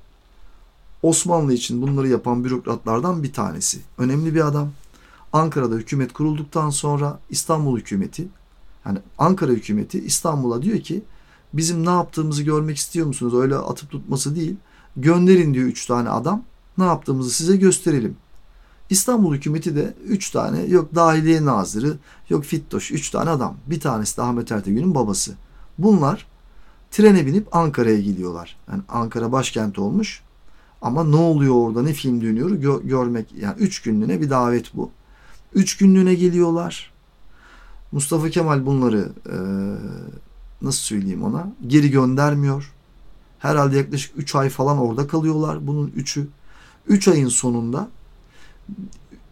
Osmanlı 1.03 1.53
için 1.53 1.81
bunları 1.81 2.07
yapan 2.07 2.43
bürokratlardan 2.43 3.23
bir 3.23 3.33
tanesi. 3.33 3.79
Önemli 3.97 4.35
bir 4.35 4.47
adam. 4.47 4.71
Ankara'da 5.33 5.75
hükümet 5.75 6.13
kurulduktan 6.13 6.69
sonra 6.69 7.19
İstanbul 7.29 7.77
hükümeti 7.77 8.27
yani 8.85 8.99
Ankara 9.17 9.51
hükümeti 9.51 9.99
İstanbul'a 9.99 10.61
diyor 10.61 10.79
ki 10.79 11.03
bizim 11.53 11.85
ne 11.85 11.89
yaptığımızı 11.89 12.43
görmek 12.43 12.77
istiyor 12.77 13.07
musunuz? 13.07 13.33
Öyle 13.33 13.55
atıp 13.55 13.91
tutması 13.91 14.35
değil. 14.35 14.55
Gönderin 14.97 15.53
diyor 15.53 15.65
üç 15.65 15.85
tane 15.85 16.09
adam. 16.09 16.43
Ne 16.77 16.83
yaptığımızı 16.83 17.29
size 17.29 17.57
gösterelim. 17.57 18.15
İstanbul 18.89 19.35
hükümeti 19.35 19.75
de 19.75 19.93
üç 20.05 20.29
tane 20.29 20.63
yok 20.63 20.95
dahiliye 20.95 21.45
nazırı 21.45 21.97
yok 22.29 22.43
Fittoş 22.43 22.91
üç 22.91 23.09
tane 23.09 23.29
adam. 23.29 23.55
Bir 23.65 23.79
tanesi 23.79 24.17
de 24.17 24.21
Ahmet 24.21 24.51
Ertegün'ün 24.51 24.95
babası. 24.95 25.33
Bunlar 25.77 26.27
trene 26.91 27.25
binip 27.25 27.55
Ankara'ya 27.55 27.99
gidiyorlar. 27.99 28.57
Yani 28.71 28.81
Ankara 28.89 29.31
başkent 29.31 29.79
olmuş. 29.79 30.21
Ama 30.81 31.03
ne 31.03 31.15
oluyor 31.15 31.55
orada 31.55 31.81
ne 31.81 31.93
film 31.93 32.21
dönüyor 32.21 32.49
gö- 32.49 32.87
görmek 32.87 33.33
yani 33.39 33.55
üç 33.59 33.81
günlüğüne 33.81 34.21
bir 34.21 34.29
davet 34.29 34.75
bu. 34.75 34.91
Üç 35.53 35.77
günlüğüne 35.77 36.13
geliyorlar. 36.13 36.91
Mustafa 37.91 38.29
Kemal 38.29 38.65
bunları 38.65 39.09
e, 39.29 39.37
nasıl 40.61 40.79
söyleyeyim 40.79 41.23
ona 41.23 41.47
geri 41.67 41.91
göndermiyor. 41.91 42.73
Herhalde 43.39 43.77
yaklaşık 43.77 44.11
3 44.17 44.35
ay 44.35 44.49
falan 44.49 44.77
orada 44.77 45.07
kalıyorlar. 45.07 45.67
Bunun 45.67 45.87
3'ü. 45.87 46.27
3 46.87 47.07
ayın 47.07 47.27
sonunda 47.27 47.87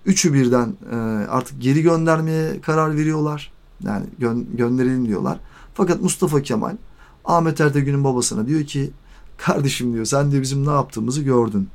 üçü 0.05 0.33
birden 0.33 0.73
e, 0.91 0.95
artık 1.29 1.61
geri 1.61 1.81
göndermeye 1.81 2.61
karar 2.61 2.97
veriyorlar. 2.97 3.51
Yani 3.83 4.05
gö- 4.19 4.55
gönderelim 4.57 5.07
diyorlar. 5.07 5.39
Fakat 5.73 6.01
Mustafa 6.01 6.41
Kemal 6.41 6.75
Ahmet 7.25 7.61
Ertegün'ün 7.61 8.03
babasına 8.03 8.47
diyor 8.47 8.63
ki 8.65 8.91
kardeşim 9.37 9.93
diyor 9.93 10.05
sen 10.05 10.31
de 10.31 10.41
bizim 10.41 10.67
ne 10.67 10.71
yaptığımızı 10.71 11.21
gördün. 11.21 11.69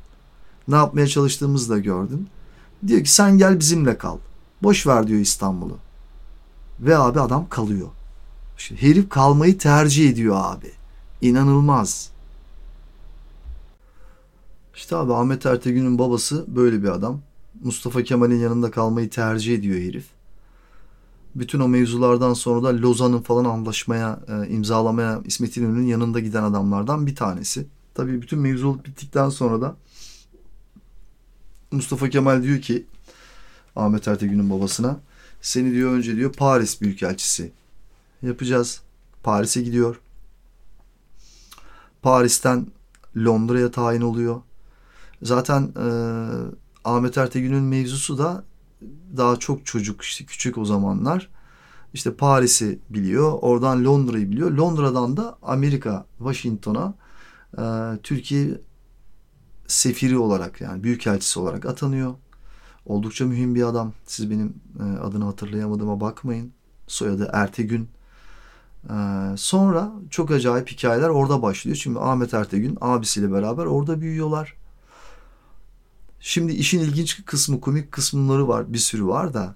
Ne 0.67 0.75
yapmaya 0.75 1.07
çalıştığımızı 1.07 1.69
da 1.69 1.79
gördün. 1.79 2.27
Diyor 2.87 3.03
ki 3.03 3.11
sen 3.11 3.37
gel 3.37 3.59
bizimle 3.59 3.97
kal. 3.97 4.17
Boş 4.63 4.87
ver 4.87 5.07
diyor 5.07 5.19
İstanbul'u. 5.19 5.77
Ve 6.79 6.97
abi 6.97 7.19
adam 7.19 7.49
kalıyor. 7.49 7.87
İşte 8.57 8.81
herif 8.81 9.09
kalmayı 9.09 9.57
tercih 9.57 10.09
ediyor 10.09 10.35
abi. 10.39 10.71
İnanılmaz. 11.21 12.11
İşte 14.75 14.95
abi 14.95 15.13
Ahmet 15.13 15.45
Ertegün'ün 15.45 15.99
babası 15.99 16.45
böyle 16.47 16.83
bir 16.83 16.87
adam. 16.87 17.19
Mustafa 17.63 18.03
Kemal'in 18.03 18.39
yanında 18.39 18.71
kalmayı 18.71 19.09
tercih 19.09 19.55
ediyor 19.55 19.79
herif. 19.79 20.05
Bütün 21.35 21.59
o 21.59 21.67
mevzulardan 21.67 22.33
sonra 22.33 22.63
da 22.63 22.81
Lozan'ın 22.81 23.21
falan 23.21 23.45
anlaşmaya, 23.45 24.19
e, 24.27 24.47
imzalamaya 24.47 25.21
İsmet 25.25 25.57
İnönü'nün 25.57 25.85
yanında 25.85 26.19
giden 26.19 26.43
adamlardan 26.43 27.07
bir 27.07 27.15
tanesi. 27.15 27.65
Tabii 27.93 28.21
bütün 28.21 28.39
mevzu 28.39 28.67
olup 28.67 28.85
bittikten 28.85 29.29
sonra 29.29 29.61
da 29.61 29.75
Mustafa 31.71 32.09
Kemal 32.09 32.43
diyor 32.43 32.61
ki 32.61 32.85
Ahmet 33.75 34.07
Ertegün'ün 34.07 34.49
babasına 34.49 34.99
seni 35.41 35.71
diyor 35.71 35.91
önce 35.91 36.15
diyor 36.15 36.33
Paris 36.33 36.81
Büyükelçisi 36.81 37.51
yapacağız. 38.21 38.81
Paris'e 39.23 39.61
gidiyor. 39.61 39.99
Paris'ten 42.01 42.67
Londra'ya 43.17 43.71
tayin 43.71 44.01
oluyor. 44.01 44.41
Zaten 45.21 45.61
e, 45.61 45.87
Ahmet 46.85 47.17
Ertegün'ün 47.17 47.63
mevzusu 47.63 48.17
da 48.17 48.43
daha 49.17 49.35
çok 49.35 49.65
çocuk 49.65 50.01
işte 50.01 50.25
küçük 50.25 50.57
o 50.57 50.65
zamanlar. 50.65 51.29
İşte 51.93 52.13
Paris'i 52.13 52.79
biliyor. 52.89 53.33
Oradan 53.41 53.85
Londra'yı 53.85 54.31
biliyor. 54.31 54.51
Londra'dan 54.51 55.17
da 55.17 55.37
Amerika, 55.41 56.05
Washington'a 56.17 56.93
e, 57.57 57.63
Türkiye 58.03 58.61
sefiri 59.67 60.17
olarak 60.17 60.61
yani 60.61 60.83
büyükelçisi 60.83 61.39
olarak 61.39 61.65
atanıyor. 61.65 62.13
Oldukça 62.85 63.25
mühim 63.25 63.55
bir 63.55 63.63
adam. 63.63 63.93
Siz 64.05 64.31
benim 64.31 64.53
e, 64.79 64.99
adını 64.99 65.25
hatırlayamadığıma 65.25 66.01
bakmayın. 66.01 66.51
Soyadı 66.87 67.29
Ertegün. 67.33 67.89
E, 68.89 68.93
sonra 69.37 69.91
çok 70.09 70.31
acayip 70.31 70.71
hikayeler 70.71 71.09
orada 71.09 71.41
başlıyor. 71.41 71.77
Çünkü 71.77 71.99
Ahmet 71.99 72.33
Ertegün 72.33 72.77
abisiyle 72.81 73.31
beraber 73.31 73.65
orada 73.65 74.01
büyüyorlar. 74.01 74.60
Şimdi 76.21 76.53
işin 76.53 76.79
ilginç 76.79 77.25
kısmı, 77.25 77.61
komik 77.61 77.91
kısımları 77.91 78.47
var. 78.47 78.73
Bir 78.73 78.77
sürü 78.77 79.05
var 79.05 79.33
da. 79.33 79.55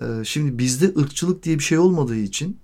E, 0.00 0.24
şimdi 0.24 0.58
bizde 0.58 1.00
ırkçılık 1.00 1.42
diye 1.42 1.58
bir 1.58 1.64
şey 1.64 1.78
olmadığı 1.78 2.16
için 2.16 2.58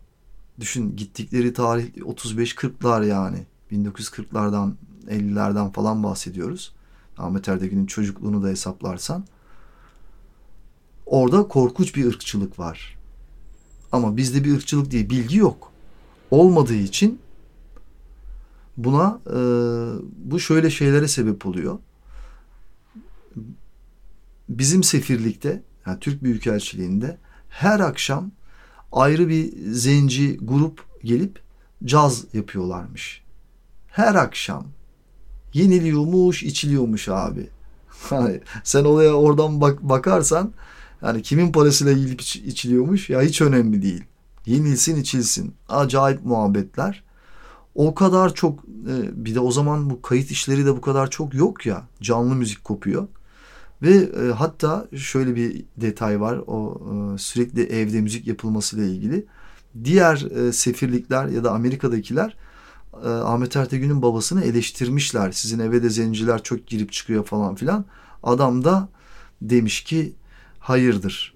düşün 0.60 0.96
gittikleri 0.96 1.52
tarih 1.52 1.96
35-40'lar 1.96 3.06
yani. 3.06 3.46
1940'lardan 3.72 4.72
50'lerden 5.08 5.72
falan 5.72 6.02
bahsediyoruz. 6.02 6.74
Ahmet 7.18 7.48
Ertegün'ün 7.48 7.86
çocukluğunu 7.86 8.42
da 8.42 8.48
hesaplarsan. 8.48 9.24
Orada 11.06 11.48
korkunç 11.48 11.96
bir 11.96 12.06
ırkçılık 12.06 12.58
var. 12.58 12.98
Ama 13.92 14.16
bizde 14.16 14.44
bir 14.44 14.56
ırkçılık 14.56 14.90
diye 14.90 15.10
bilgi 15.10 15.36
yok. 15.38 15.72
Olmadığı 16.30 16.74
için 16.74 17.18
buna 18.76 19.20
e, 19.26 19.36
bu 20.16 20.40
şöyle 20.40 20.70
şeylere 20.70 21.08
sebep 21.08 21.46
oluyor. 21.46 21.78
Bizim 24.48 24.82
sefirlikte, 24.82 25.62
yani 25.86 26.00
Türk 26.00 26.22
Büyükelçiliğinde 26.22 27.18
her 27.48 27.80
akşam 27.80 28.30
ayrı 28.92 29.28
bir 29.28 29.52
zenci 29.72 30.36
grup 30.36 30.84
gelip 31.04 31.40
caz 31.84 32.24
yapıyorlarmış. 32.34 33.22
Her 33.88 34.14
akşam 34.14 34.66
yeniliyormuş, 35.54 36.42
içiliyormuş 36.42 37.08
abi. 37.08 37.48
Hani 38.10 38.40
sen 38.64 38.84
olaya 38.84 39.12
oradan 39.12 39.60
bak 39.60 39.82
bakarsan 39.82 40.52
yani 41.02 41.22
kimin 41.22 41.52
parasıyla 41.52 41.92
yiyip 41.92 42.20
iç, 42.20 42.36
içiliyormuş 42.36 43.10
ya 43.10 43.22
hiç 43.22 43.40
önemli 43.40 43.82
değil. 43.82 44.04
Yenilsin 44.46 44.96
içilsin. 44.96 45.54
Acayip 45.68 46.24
muhabbetler. 46.24 47.04
O 47.74 47.94
kadar 47.94 48.34
çok 48.34 48.58
e, 48.64 49.24
bir 49.24 49.34
de 49.34 49.40
o 49.40 49.50
zaman 49.50 49.90
bu 49.90 50.02
kayıt 50.02 50.30
işleri 50.30 50.66
de 50.66 50.76
bu 50.76 50.80
kadar 50.80 51.10
çok 51.10 51.34
yok 51.34 51.66
ya. 51.66 51.82
Canlı 52.00 52.34
müzik 52.34 52.64
kopuyor. 52.64 53.08
Ve 53.84 53.94
e, 53.94 54.32
hatta 54.32 54.88
şöyle 54.96 55.36
bir 55.36 55.64
detay 55.76 56.20
var. 56.20 56.40
O 56.46 56.80
e, 57.14 57.18
sürekli 57.18 57.62
evde 57.62 58.00
müzik 58.00 58.26
yapılmasıyla 58.26 58.84
ilgili. 58.84 59.26
Diğer 59.84 60.16
e, 60.30 60.52
sefirlikler 60.52 61.26
ya 61.26 61.44
da 61.44 61.52
Amerika'dakiler 61.52 62.36
e, 63.04 63.08
Ahmet 63.08 63.56
Ertegün'ün 63.56 64.02
babasını 64.02 64.44
eleştirmişler. 64.44 65.32
Sizin 65.32 65.58
eve 65.58 65.82
de 65.82 65.90
zenciler 65.90 66.42
çok 66.42 66.66
girip 66.66 66.92
çıkıyor 66.92 67.24
falan 67.24 67.54
filan. 67.54 67.84
Adam 68.22 68.64
da 68.64 68.88
demiş 69.42 69.84
ki 69.84 70.14
hayırdır. 70.58 71.34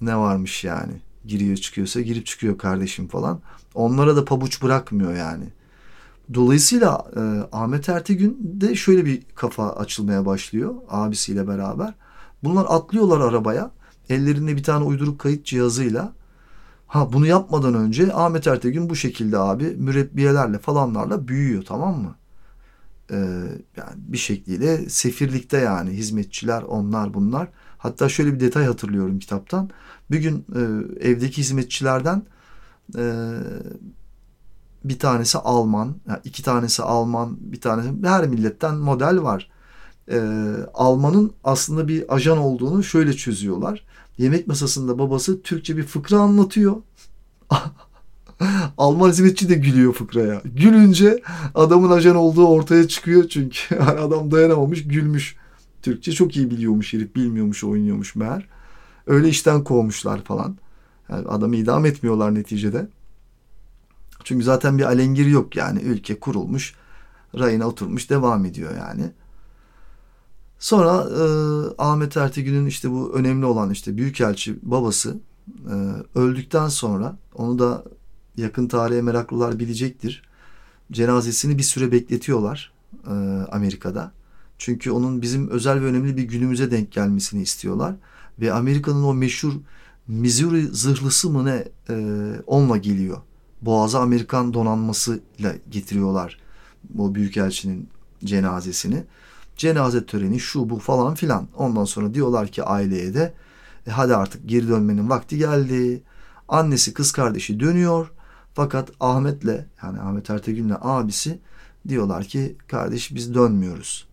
Ne 0.00 0.16
varmış 0.16 0.64
yani? 0.64 0.92
Giriyor 1.24 1.56
çıkıyorsa 1.56 2.00
girip 2.00 2.26
çıkıyor 2.26 2.58
kardeşim 2.58 3.08
falan. 3.08 3.40
Onlara 3.74 4.16
da 4.16 4.24
pabuç 4.24 4.62
bırakmıyor 4.62 5.16
yani. 5.16 5.44
Dolayısıyla 6.34 7.04
e, 7.16 7.20
Ahmet 7.56 7.88
Ertegün 7.88 8.38
de 8.42 8.74
şöyle 8.74 9.04
bir 9.04 9.22
kafa 9.34 9.72
açılmaya 9.72 10.26
başlıyor 10.26 10.74
abisiyle 10.88 11.48
beraber. 11.48 11.94
Bunlar 12.44 12.66
atlıyorlar 12.68 13.20
arabaya. 13.20 13.70
Ellerinde 14.08 14.56
bir 14.56 14.62
tane 14.62 14.84
uyduruk 14.84 15.18
kayıt 15.18 15.46
cihazıyla. 15.46 16.12
Ha 16.86 17.12
bunu 17.12 17.26
yapmadan 17.26 17.74
önce 17.74 18.12
Ahmet 18.14 18.46
Ertegün 18.46 18.90
bu 18.90 18.96
şekilde 18.96 19.38
abi 19.38 19.64
mürebbiyelerle 19.64 20.58
falanlarla 20.58 21.28
büyüyor 21.28 21.62
tamam 21.62 22.02
mı? 22.02 22.14
Ee, 23.10 23.16
yani 23.76 23.94
bir 23.96 24.18
şekliyle 24.18 24.88
sefirlikte 24.88 25.58
yani 25.58 25.90
hizmetçiler 25.90 26.62
onlar 26.62 27.14
bunlar. 27.14 27.48
Hatta 27.78 28.08
şöyle 28.08 28.34
bir 28.34 28.40
detay 28.40 28.64
hatırlıyorum 28.64 29.18
kitaptan. 29.18 29.70
Bir 30.10 30.18
gün 30.18 30.46
e, 30.54 30.60
evdeki 31.08 31.38
hizmetçilerden 31.38 32.22
e, 32.98 33.32
bir 34.84 34.98
tanesi 34.98 35.38
Alman, 35.38 35.94
iki 36.24 36.42
tanesi 36.42 36.82
Alman, 36.82 37.36
bir 37.40 37.60
tanesi 37.60 37.90
her 38.04 38.28
milletten 38.28 38.76
model 38.76 39.22
var. 39.22 39.50
Ee, 40.10 40.20
Alman'ın 40.74 41.32
aslında 41.44 41.88
bir 41.88 42.14
ajan 42.14 42.38
olduğunu 42.38 42.82
şöyle 42.82 43.12
çözüyorlar. 43.12 43.84
Yemek 44.18 44.46
masasında 44.46 44.98
babası 44.98 45.42
Türkçe 45.42 45.76
bir 45.76 45.82
fıkra 45.82 46.18
anlatıyor. 46.18 46.76
Alman 48.78 49.08
hizmetçi 49.08 49.48
de 49.48 49.54
gülüyor 49.54 49.92
fıkraya. 49.92 50.42
Gülünce 50.44 51.22
adamın 51.54 51.90
ajan 51.90 52.16
olduğu 52.16 52.46
ortaya 52.46 52.88
çıkıyor 52.88 53.28
çünkü 53.28 53.76
adam 53.78 54.30
dayanamamış 54.30 54.88
gülmüş. 54.88 55.36
Türkçe 55.82 56.12
çok 56.12 56.36
iyi 56.36 56.50
biliyormuş 56.50 56.92
herif 56.92 57.16
bilmiyormuş 57.16 57.64
oynuyormuş 57.64 58.16
meğer. 58.16 58.48
Öyle 59.06 59.28
işten 59.28 59.64
kovmuşlar 59.64 60.24
falan. 60.24 60.56
Yani 61.08 61.28
adamı 61.28 61.56
idam 61.56 61.86
etmiyorlar 61.86 62.34
neticede. 62.34 62.88
Çünkü 64.24 64.44
zaten 64.44 64.78
bir 64.78 64.84
alengir 64.84 65.26
yok 65.26 65.56
yani 65.56 65.80
ülke 65.80 66.20
kurulmuş, 66.20 66.74
rayına 67.38 67.66
oturmuş 67.66 68.10
devam 68.10 68.44
ediyor 68.44 68.76
yani. 68.76 69.12
Sonra 70.58 71.08
e, 71.10 71.24
Ahmet 71.78 72.16
Ertegün'ün 72.16 72.66
işte 72.66 72.90
bu 72.90 73.12
önemli 73.14 73.44
olan 73.46 73.70
işte 73.70 73.96
Büyükelçi 73.96 74.58
babası 74.62 75.18
e, 75.70 75.74
öldükten 76.18 76.68
sonra 76.68 77.16
onu 77.34 77.58
da 77.58 77.84
yakın 78.36 78.68
tarihe 78.68 79.02
meraklılar 79.02 79.58
bilecektir. 79.58 80.22
Cenazesini 80.92 81.58
bir 81.58 81.62
süre 81.62 81.92
bekletiyorlar 81.92 82.72
e, 83.06 83.10
Amerika'da. 83.52 84.12
Çünkü 84.58 84.90
onun 84.90 85.22
bizim 85.22 85.48
özel 85.48 85.80
ve 85.80 85.84
önemli 85.84 86.16
bir 86.16 86.22
günümüze 86.22 86.70
denk 86.70 86.92
gelmesini 86.92 87.42
istiyorlar. 87.42 87.94
Ve 88.40 88.52
Amerika'nın 88.52 89.02
o 89.02 89.14
meşhur 89.14 89.52
Missouri 90.08 90.66
zırhlısı 90.66 91.30
mı 91.30 91.44
ne 91.44 91.68
e, 91.90 91.94
onunla 92.46 92.76
geliyor. 92.76 93.18
Boğaz'a 93.62 94.00
Amerikan 94.00 94.54
donanmasıyla 94.54 95.54
getiriyorlar 95.70 96.38
bu 96.84 97.14
büyükelçinin 97.14 97.88
cenazesini. 98.24 99.04
Cenaze 99.56 100.06
töreni 100.06 100.40
şu 100.40 100.70
bu 100.70 100.78
falan 100.78 101.14
filan. 101.14 101.48
Ondan 101.56 101.84
sonra 101.84 102.14
diyorlar 102.14 102.48
ki 102.48 102.64
aileye 102.64 103.14
de 103.14 103.34
e, 103.86 103.90
hadi 103.90 104.16
artık 104.16 104.48
geri 104.48 104.68
dönmenin 104.68 105.10
vakti 105.10 105.38
geldi. 105.38 106.02
Annesi 106.48 106.94
kız 106.94 107.12
kardeşi 107.12 107.60
dönüyor. 107.60 108.12
Fakat 108.54 108.90
Ahmet'le 109.00 109.66
yani 109.82 110.00
Ahmet 110.00 110.30
Ertegün'le 110.30 110.76
abisi 110.80 111.38
diyorlar 111.88 112.24
ki 112.24 112.56
kardeş 112.68 113.14
biz 113.14 113.34
dönmüyoruz. 113.34 114.08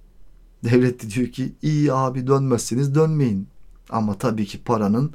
Devlet 0.64 1.02
de 1.02 1.10
diyor 1.10 1.28
ki 1.28 1.52
iyi 1.62 1.92
abi 1.92 2.26
dönmezseniz 2.26 2.94
dönmeyin. 2.94 3.48
Ama 3.90 4.14
tabii 4.18 4.46
ki 4.46 4.62
paranın 4.64 5.14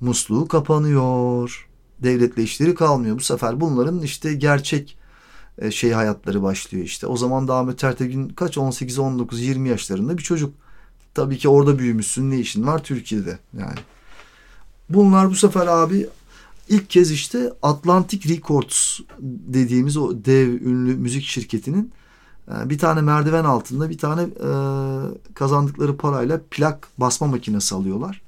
musluğu 0.00 0.48
kapanıyor 0.48 1.68
devletle 2.02 2.42
işleri 2.42 2.74
kalmıyor. 2.74 3.18
Bu 3.18 3.22
sefer 3.22 3.60
bunların 3.60 4.02
işte 4.02 4.34
gerçek 4.34 4.98
e, 5.58 5.70
şey 5.70 5.92
hayatları 5.92 6.42
başlıyor 6.42 6.84
işte. 6.84 7.06
O 7.06 7.16
zaman 7.16 7.48
da 7.48 7.54
Ahmet 7.54 7.84
Ertegün 7.84 8.28
kaç 8.28 8.58
18 8.58 8.98
19 8.98 9.40
20 9.40 9.68
yaşlarında 9.68 10.18
bir 10.18 10.22
çocuk. 10.22 10.54
Tabii 11.14 11.38
ki 11.38 11.48
orada 11.48 11.78
büyümüşsün. 11.78 12.30
Ne 12.30 12.38
işin 12.38 12.66
var 12.66 12.84
Türkiye'de 12.84 13.38
yani. 13.58 13.78
Bunlar 14.88 15.30
bu 15.30 15.34
sefer 15.34 15.66
abi 15.66 16.06
ilk 16.68 16.90
kez 16.90 17.10
işte 17.10 17.52
Atlantic 17.62 18.34
Records 18.34 19.00
dediğimiz 19.20 19.96
o 19.96 20.24
dev 20.24 20.48
ünlü 20.48 20.96
müzik 20.96 21.24
şirketinin 21.24 21.92
e, 22.48 22.70
bir 22.70 22.78
tane 22.78 23.00
merdiven 23.00 23.44
altında 23.44 23.90
bir 23.90 23.98
tane 23.98 24.22
e, 24.22 24.50
kazandıkları 25.34 25.96
parayla 25.96 26.40
plak 26.50 26.88
basma 26.98 27.26
makinesi 27.26 27.74
alıyorlar. 27.74 28.23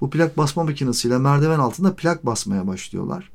Bu 0.00 0.10
plak 0.10 0.36
basma 0.36 0.64
makinesiyle 0.64 1.18
merdiven 1.18 1.58
altında 1.58 1.96
plak 1.96 2.26
basmaya 2.26 2.66
başlıyorlar. 2.66 3.30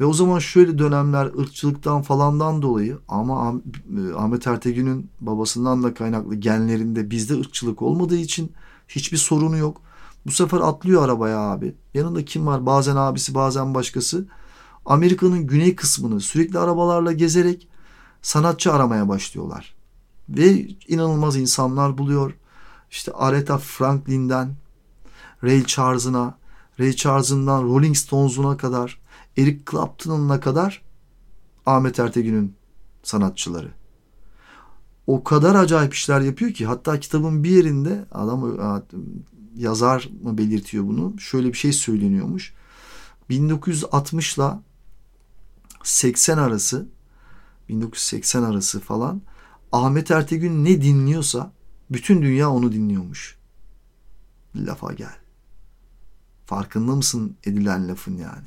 Ve 0.00 0.04
o 0.04 0.12
zaman 0.12 0.38
şöyle 0.38 0.78
dönemler 0.78 1.26
ırkçılıktan 1.26 2.02
falandan 2.02 2.62
dolayı 2.62 2.98
ama 3.08 3.54
e, 3.98 4.14
Ahmet 4.14 4.46
Ertegün'ün 4.46 5.10
babasından 5.20 5.82
da 5.82 5.94
kaynaklı 5.94 6.34
genlerinde 6.34 7.10
bizde 7.10 7.34
ırkçılık 7.34 7.82
olmadığı 7.82 8.16
için 8.16 8.52
hiçbir 8.88 9.16
sorunu 9.16 9.56
yok. 9.56 9.80
Bu 10.26 10.30
sefer 10.30 10.58
atlıyor 10.58 11.04
arabaya 11.04 11.38
abi. 11.38 11.74
Yanında 11.94 12.24
kim 12.24 12.46
var? 12.46 12.66
Bazen 12.66 12.96
abisi 12.96 13.34
bazen 13.34 13.74
başkası. 13.74 14.26
Amerika'nın 14.86 15.46
güney 15.46 15.76
kısmını 15.76 16.20
sürekli 16.20 16.58
arabalarla 16.58 17.12
gezerek 17.12 17.68
sanatçı 18.22 18.72
aramaya 18.72 19.08
başlıyorlar. 19.08 19.74
Ve 20.28 20.66
inanılmaz 20.88 21.36
insanlar 21.36 21.98
buluyor. 21.98 22.34
İşte 22.90 23.12
Aretha 23.12 23.58
Franklin'den 23.58 24.54
Ray 25.44 25.64
Charles'ına, 25.64 26.38
Ray 26.80 26.92
Charles'ından 26.92 27.62
Rolling 27.62 27.96
Stones'una 27.96 28.56
kadar, 28.56 29.00
Eric 29.36 29.60
Clapton'una 29.70 30.40
kadar 30.40 30.82
Ahmet 31.66 31.98
Ertegün'ün 31.98 32.54
sanatçıları. 33.02 33.70
O 35.06 35.24
kadar 35.24 35.54
acayip 35.54 35.94
işler 35.94 36.20
yapıyor 36.20 36.52
ki 36.52 36.66
hatta 36.66 37.00
kitabın 37.00 37.44
bir 37.44 37.50
yerinde 37.50 38.04
adam 38.12 38.56
yazar 39.56 40.08
mı 40.22 40.38
belirtiyor 40.38 40.86
bunu. 40.86 41.18
Şöyle 41.18 41.48
bir 41.48 41.58
şey 41.58 41.72
söyleniyormuş. 41.72 42.54
1960 43.28 44.36
ile 44.36 44.50
80 45.82 46.38
arası 46.38 46.88
1980 47.68 48.42
arası 48.42 48.80
falan 48.80 49.22
Ahmet 49.72 50.10
Ertegün 50.10 50.64
ne 50.64 50.82
dinliyorsa 50.82 51.52
bütün 51.90 52.22
dünya 52.22 52.50
onu 52.50 52.72
dinliyormuş. 52.72 53.38
Lafa 54.56 54.92
gel. 54.92 55.25
Farkında 56.46 56.96
mısın 56.96 57.36
edilen 57.44 57.88
lafın 57.88 58.16
yani? 58.16 58.46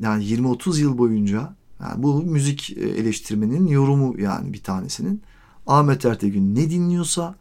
Yani 0.00 0.24
20-30 0.24 0.80
yıl 0.80 0.98
boyunca 0.98 1.56
yani 1.80 2.02
bu 2.02 2.22
müzik 2.22 2.70
e, 2.76 2.80
eleştirmenin 2.80 3.66
yorumu 3.66 4.20
yani 4.20 4.52
bir 4.52 4.62
tanesinin. 4.62 5.22
Ahmet 5.66 6.04
Ertegün 6.04 6.54
ne 6.54 6.70
dinliyorsa 6.70 7.34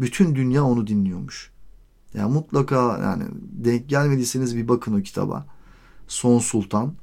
bütün 0.00 0.34
dünya 0.34 0.64
onu 0.64 0.86
dinliyormuş. 0.86 1.50
Yani 2.14 2.32
mutlaka 2.32 2.98
yani 3.02 3.24
denk 3.52 3.88
gelmediyseniz 3.88 4.56
bir 4.56 4.68
bakın 4.68 5.00
o 5.00 5.02
kitaba. 5.02 5.46
Son 6.08 6.38
Sultan. 6.38 6.94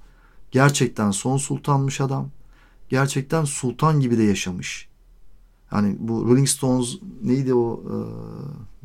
Gerçekten 0.51 1.12
Son 1.12 1.38
Sultanmış 1.38 2.01
adam. 2.01 2.29
Gerçekten 2.89 3.45
sultan 3.45 3.99
gibi 3.99 4.17
de 4.17 4.23
yaşamış. 4.23 4.89
Yani 5.71 5.95
bu 5.99 6.27
Rolling 6.27 6.47
Stones 6.47 6.97
neydi 7.23 7.53
o? 7.53 7.84
Ee, 7.89 7.93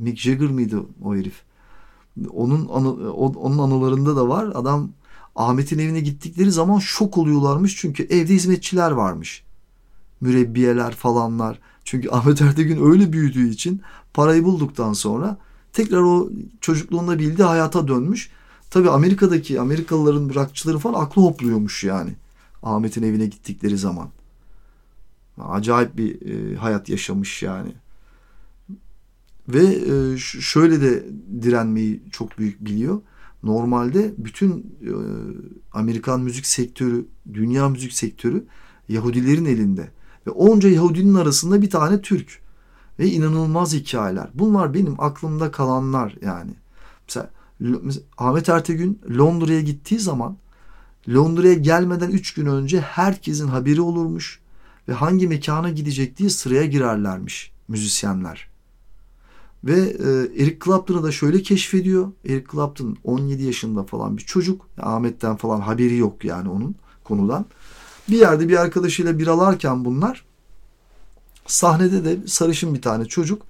Mick 0.03 0.19
Jagger 0.19 0.51
mıydı 0.51 0.87
o 1.03 1.17
herif? 1.17 1.43
Onun 2.33 2.69
anı, 2.69 3.13
onun 3.13 3.59
anılarında 3.59 4.17
da 4.17 4.29
var. 4.29 4.53
Adam 4.55 4.91
Ahmet'in 5.37 5.79
evine 5.79 6.01
gittikleri 6.01 6.53
zaman 6.53 6.79
şok 6.79 7.19
oluyorlarmış 7.19 7.77
çünkü 7.77 8.03
evde 8.03 8.35
hizmetçiler 8.35 8.91
varmış. 8.91 9.45
Mürebbiyeler 10.21 10.95
falanlar. 10.95 11.59
Çünkü 11.85 12.11
Ahmet 12.13 12.41
Ertegün 12.41 12.85
öyle 12.85 13.13
büyüdüğü 13.13 13.49
için 13.49 13.83
parayı 14.15 14.45
bulduktan 14.45 14.93
sonra 14.93 15.39
tekrar 15.73 16.01
o 16.01 16.31
çocukluğunda 16.61 17.19
bildiği 17.19 17.45
hayata 17.45 17.89
dönmüş. 17.89 18.31
Tabii 18.71 18.91
Amerika'daki 18.91 19.61
Amerikalıların 19.61 20.29
bırakçıları 20.29 20.79
falan 20.79 21.01
aklı 21.01 21.23
hopluyormuş 21.23 21.85
yani. 21.85 22.11
Ahmet'in 22.63 23.03
evine 23.03 23.27
gittikleri 23.27 23.79
zaman. 23.79 24.09
Acayip 25.39 25.97
bir 25.97 26.27
e, 26.27 26.57
hayat 26.57 26.89
yaşamış 26.89 27.43
yani. 27.43 27.73
Ve 29.49 29.65
e, 29.65 30.19
şöyle 30.19 30.81
de 30.81 31.07
direnmeyi 31.43 32.03
çok 32.11 32.39
büyük 32.39 32.65
biliyor. 32.65 33.01
Normalde 33.43 34.15
bütün 34.19 34.79
e, 34.83 34.93
Amerikan 35.73 36.21
müzik 36.21 36.47
sektörü, 36.47 37.07
dünya 37.35 37.69
müzik 37.69 37.93
sektörü 37.93 38.45
Yahudilerin 38.89 39.45
elinde. 39.45 39.91
Ve 40.27 40.31
onca 40.31 40.69
Yahudinin 40.69 41.15
arasında 41.15 41.63
bir 41.63 41.71
tane 41.71 42.03
Türk. 42.03 42.43
Ve 42.99 43.07
inanılmaz 43.07 43.75
hikayeler. 43.75 44.31
Bunlar 44.35 44.75
benim 44.75 45.01
aklımda 45.01 45.51
kalanlar 45.51 46.17
yani. 46.23 46.51
Mesela, 47.09 47.31
mesela 47.61 48.07
Ahmet 48.19 48.49
Ertegün 48.49 49.01
Londra'ya 49.19 49.61
gittiği 49.61 49.99
zaman 49.99 50.37
Londra'ya 51.09 51.55
gelmeden 51.55 52.11
3 52.11 52.35
gün 52.35 52.47
önce 52.47 52.81
herkesin 52.81 53.49
haberi 53.49 53.81
olurmuş 53.81 54.41
ve 54.89 54.93
hangi 54.93 55.29
mekana 55.29 55.71
gidecek 55.71 56.17
diye 56.19 56.31
sıraya 56.31 56.65
girerlermiş 56.67 57.53
müzisyenler. 57.69 58.49
Ve 59.69 59.81
e, 59.81 60.43
Eric 60.43 60.59
Clapton'ı 60.65 61.03
da 61.03 61.13
şöyle 61.13 61.43
keşfediyor. 61.43 62.13
Eric 62.25 62.47
Clapton 62.53 62.97
17 63.05 63.43
yaşında 63.43 63.85
falan 63.85 64.17
bir 64.17 64.23
çocuk. 64.23 64.69
Ahmet'ten 64.81 65.37
falan 65.37 65.61
haberi 65.61 65.97
yok 65.97 66.25
yani 66.25 66.49
onun 66.49 66.75
konudan. 67.05 67.47
Bir 68.09 68.19
yerde 68.19 68.49
bir 68.49 68.57
arkadaşıyla 68.57 69.19
biralarken 69.19 69.85
bunlar 69.85 70.25
sahnede 71.47 72.05
de 72.05 72.27
sarışın 72.27 72.75
bir 72.75 72.83
tane 72.83 73.05
çocuk 73.05 73.43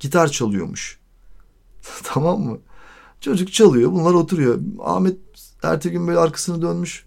gitar 0.00 0.28
çalıyormuş. 0.28 0.98
tamam 2.02 2.40
mı? 2.40 2.58
Çocuk 3.20 3.52
çalıyor. 3.52 3.92
Bunlar 3.92 4.14
oturuyor. 4.14 4.58
Ahmet 4.80 5.16
ertesi 5.62 5.92
gün 5.92 6.08
böyle 6.08 6.18
arkasını 6.18 6.62
dönmüş. 6.62 7.04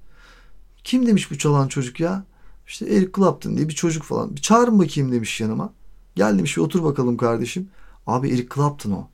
Kim 0.83 1.07
demiş 1.07 1.31
bu 1.31 1.37
çalan 1.37 1.67
çocuk 1.67 1.99
ya? 1.99 2.23
İşte 2.67 2.85
Eric 2.85 3.11
Clapton 3.15 3.57
diye 3.57 3.69
bir 3.69 3.73
çocuk 3.73 4.03
falan. 4.03 4.35
Bir 4.35 4.41
çağırın 4.41 4.79
bakayım 4.79 5.11
demiş 5.11 5.41
yanıma. 5.41 5.73
Gel 6.15 6.37
demiş 6.37 6.57
bir 6.57 6.61
otur 6.61 6.83
bakalım 6.83 7.17
kardeşim. 7.17 7.69
Abi 8.07 8.29
Eric 8.29 8.47
Clapton 8.55 8.91
o. 8.91 9.09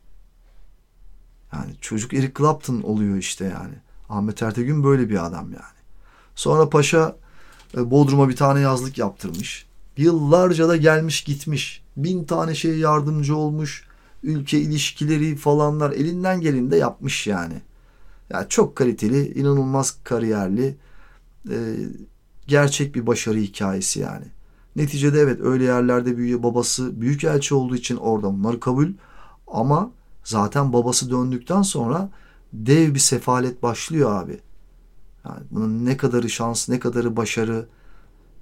Yani 1.53 1.71
çocuk 1.81 2.13
Eric 2.13 2.33
Clapton 2.37 2.81
oluyor 2.81 3.17
işte 3.17 3.45
yani. 3.45 3.75
Ahmet 4.09 4.41
Ertegün 4.41 4.83
böyle 4.83 5.09
bir 5.09 5.25
adam 5.25 5.51
yani. 5.51 5.79
Sonra 6.35 6.69
Paşa 6.69 7.15
e, 7.77 7.91
Bodrum'a 7.91 8.29
bir 8.29 8.35
tane 8.35 8.59
yazlık 8.59 8.97
yaptırmış. 8.97 9.65
Yıllarca 9.97 10.69
da 10.69 10.77
gelmiş 10.77 11.23
gitmiş. 11.23 11.83
Bin 11.97 12.23
tane 12.23 12.55
şey 12.55 12.77
yardımcı 12.77 13.35
olmuş. 13.35 13.87
Ülke 14.23 14.59
ilişkileri 14.59 15.35
falanlar 15.35 15.91
elinden 15.91 16.41
geleni 16.41 16.71
de 16.71 16.77
yapmış 16.77 17.27
yani. 17.27 17.61
Yani 18.29 18.45
çok 18.49 18.75
kaliteli, 18.75 19.33
inanılmaz 19.33 19.97
kariyerli, 20.03 20.75
e, 21.49 21.75
gerçek 22.47 22.95
bir 22.95 23.07
başarı 23.07 23.37
hikayesi 23.37 23.99
yani. 23.99 24.25
Neticede 24.75 25.19
evet 25.19 25.41
öyle 25.41 25.63
yerlerde 25.63 26.17
büyüyor. 26.17 26.43
Babası 26.43 27.01
büyük 27.01 27.23
elçi 27.23 27.55
olduğu 27.55 27.75
için 27.75 27.95
orada 27.95 28.27
bunları 28.27 28.59
kabul. 28.59 28.87
Ama 29.47 29.91
zaten 30.23 30.73
babası 30.73 31.11
döndükten 31.11 31.61
sonra 31.61 32.09
dev 32.53 32.93
bir 32.93 32.99
sefalet 32.99 33.63
başlıyor 33.63 34.23
abi. 34.23 34.39
Yani 35.25 35.43
bunun 35.51 35.85
ne 35.85 35.97
kadarı 35.97 36.29
şans, 36.29 36.69
ne 36.69 36.79
kadarı 36.79 37.15
başarı 37.15 37.67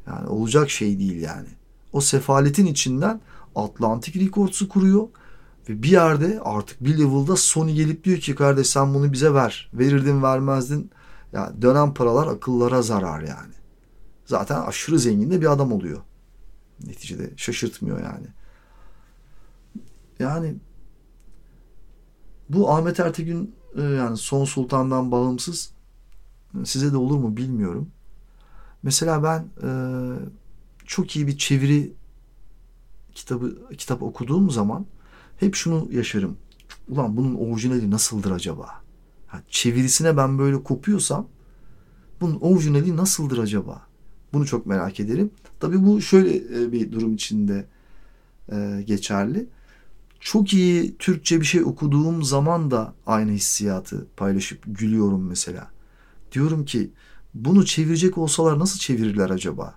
yani 0.08 0.28
olacak 0.28 0.70
şey 0.70 1.00
değil 1.00 1.22
yani. 1.22 1.48
O 1.94 2.02
sefaletin 2.02 2.66
içinden 2.66 3.22
Atlantik 3.56 4.16
Records'u 4.16 4.70
kuruyor 4.70 5.08
ve 5.70 5.84
bir 5.84 5.90
yerde 5.90 6.40
artık 6.44 6.84
bir 6.84 6.98
level'da 6.98 7.36
Sony 7.36 7.74
gelip 7.74 8.04
diyor 8.04 8.18
ki 8.18 8.36
kardeş 8.36 8.68
sen 8.68 8.94
bunu 8.94 9.14
bize 9.14 9.34
ver. 9.34 9.70
Verirdin 9.74 10.24
vermezdin. 10.24 10.92
Ya 11.34 11.40
yani 11.40 11.62
dönen 11.62 11.94
paralar 11.94 12.28
akıllara 12.28 12.82
zarar 12.82 13.22
yani. 13.22 13.54
Zaten 14.26 14.62
aşırı 14.62 15.00
zengin 15.00 15.32
de 15.32 15.42
bir 15.42 15.52
adam 15.52 15.72
oluyor. 15.72 16.02
Neticede 16.86 17.34
şaşırtmıyor 17.38 18.04
yani. 18.04 18.28
Yani 20.20 20.56
bu 22.50 22.72
Ahmet 22.72 23.00
Ertegün 23.00 23.56
e, 23.76 23.82
yani 23.82 24.18
Son 24.18 24.46
Sultan'dan 24.46 25.12
bağımsız 25.12 25.72
size 26.66 26.92
de 26.92 26.98
olur 26.98 27.18
mu 27.18 27.38
bilmiyorum. 27.38 27.88
Mesela 28.84 29.24
ben 29.24 29.48
e, 29.68 29.70
çok 30.86 31.16
iyi 31.16 31.28
bir 31.28 31.38
çeviri 31.38 31.94
kitabı 33.16 33.70
kitap 33.78 34.04
okuduğum 34.04 34.52
zaman 34.52 34.86
hep 35.38 35.56
şunu 35.56 35.88
yaşarım. 35.92 36.38
Ulan 36.90 37.18
bunun 37.18 37.36
orijinali 37.36 37.92
nasıldır 37.92 38.32
acaba? 38.32 38.82
Ha, 39.28 39.42
çevirisine 39.50 40.18
ben 40.18 40.40
böyle 40.40 40.64
kopuyorsam 40.64 41.28
bunun 42.22 42.40
orijinali 42.40 42.98
nasıldır 42.98 43.38
acaba? 43.38 43.82
Bunu 44.34 44.46
çok 44.46 44.66
merak 44.66 45.00
ederim. 45.00 45.32
Tabii 45.60 45.86
bu 45.86 46.02
şöyle 46.02 46.36
e, 46.36 46.72
bir 46.72 46.92
durum 46.92 47.14
içinde 47.14 47.66
e, 48.52 48.84
geçerli. 48.86 49.48
Çok 50.20 50.54
iyi 50.54 50.98
Türkçe 50.98 51.42
bir 51.42 51.46
şey 51.46 51.64
okuduğum 51.64 52.24
zaman 52.24 52.72
da 52.72 52.94
aynı 53.06 53.32
hissiyatı 53.32 54.08
paylaşıp 54.18 54.64
gülüyorum 54.66 55.28
mesela. 55.28 55.68
Diyorum 56.32 56.66
ki 56.66 56.92
bunu 57.34 57.66
çevirecek 57.66 58.18
olsalar 58.18 58.60
nasıl 58.60 58.80
çevirirler 58.80 59.30
acaba? 59.30 59.76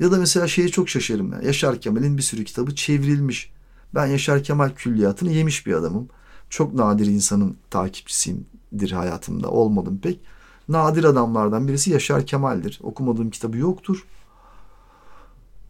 Ya 0.00 0.12
da 0.12 0.18
mesela 0.18 0.48
şeye 0.48 0.68
çok 0.68 0.88
şaşarım. 0.88 1.32
Ya. 1.32 1.40
Yaşar 1.42 1.80
Kemal'in 1.80 2.16
bir 2.16 2.22
sürü 2.22 2.44
kitabı 2.44 2.74
çevrilmiş. 2.74 3.52
Ben 3.94 4.06
Yaşar 4.06 4.44
Kemal 4.44 4.70
külliyatını 4.70 5.32
yemiş 5.32 5.66
bir 5.66 5.72
adamım. 5.72 6.08
Çok 6.50 6.74
nadir 6.74 7.06
insanın 7.06 7.56
takipçisiyimdir 7.70 8.90
hayatımda. 8.90 9.50
Olmadım 9.50 9.98
pek. 10.02 10.20
Nadir 10.68 11.04
adamlardan 11.04 11.68
birisi 11.68 11.90
Yaşar 11.90 12.26
Kemal'dir. 12.26 12.78
Okumadığım 12.82 13.30
kitabı 13.30 13.58
yoktur. 13.58 14.06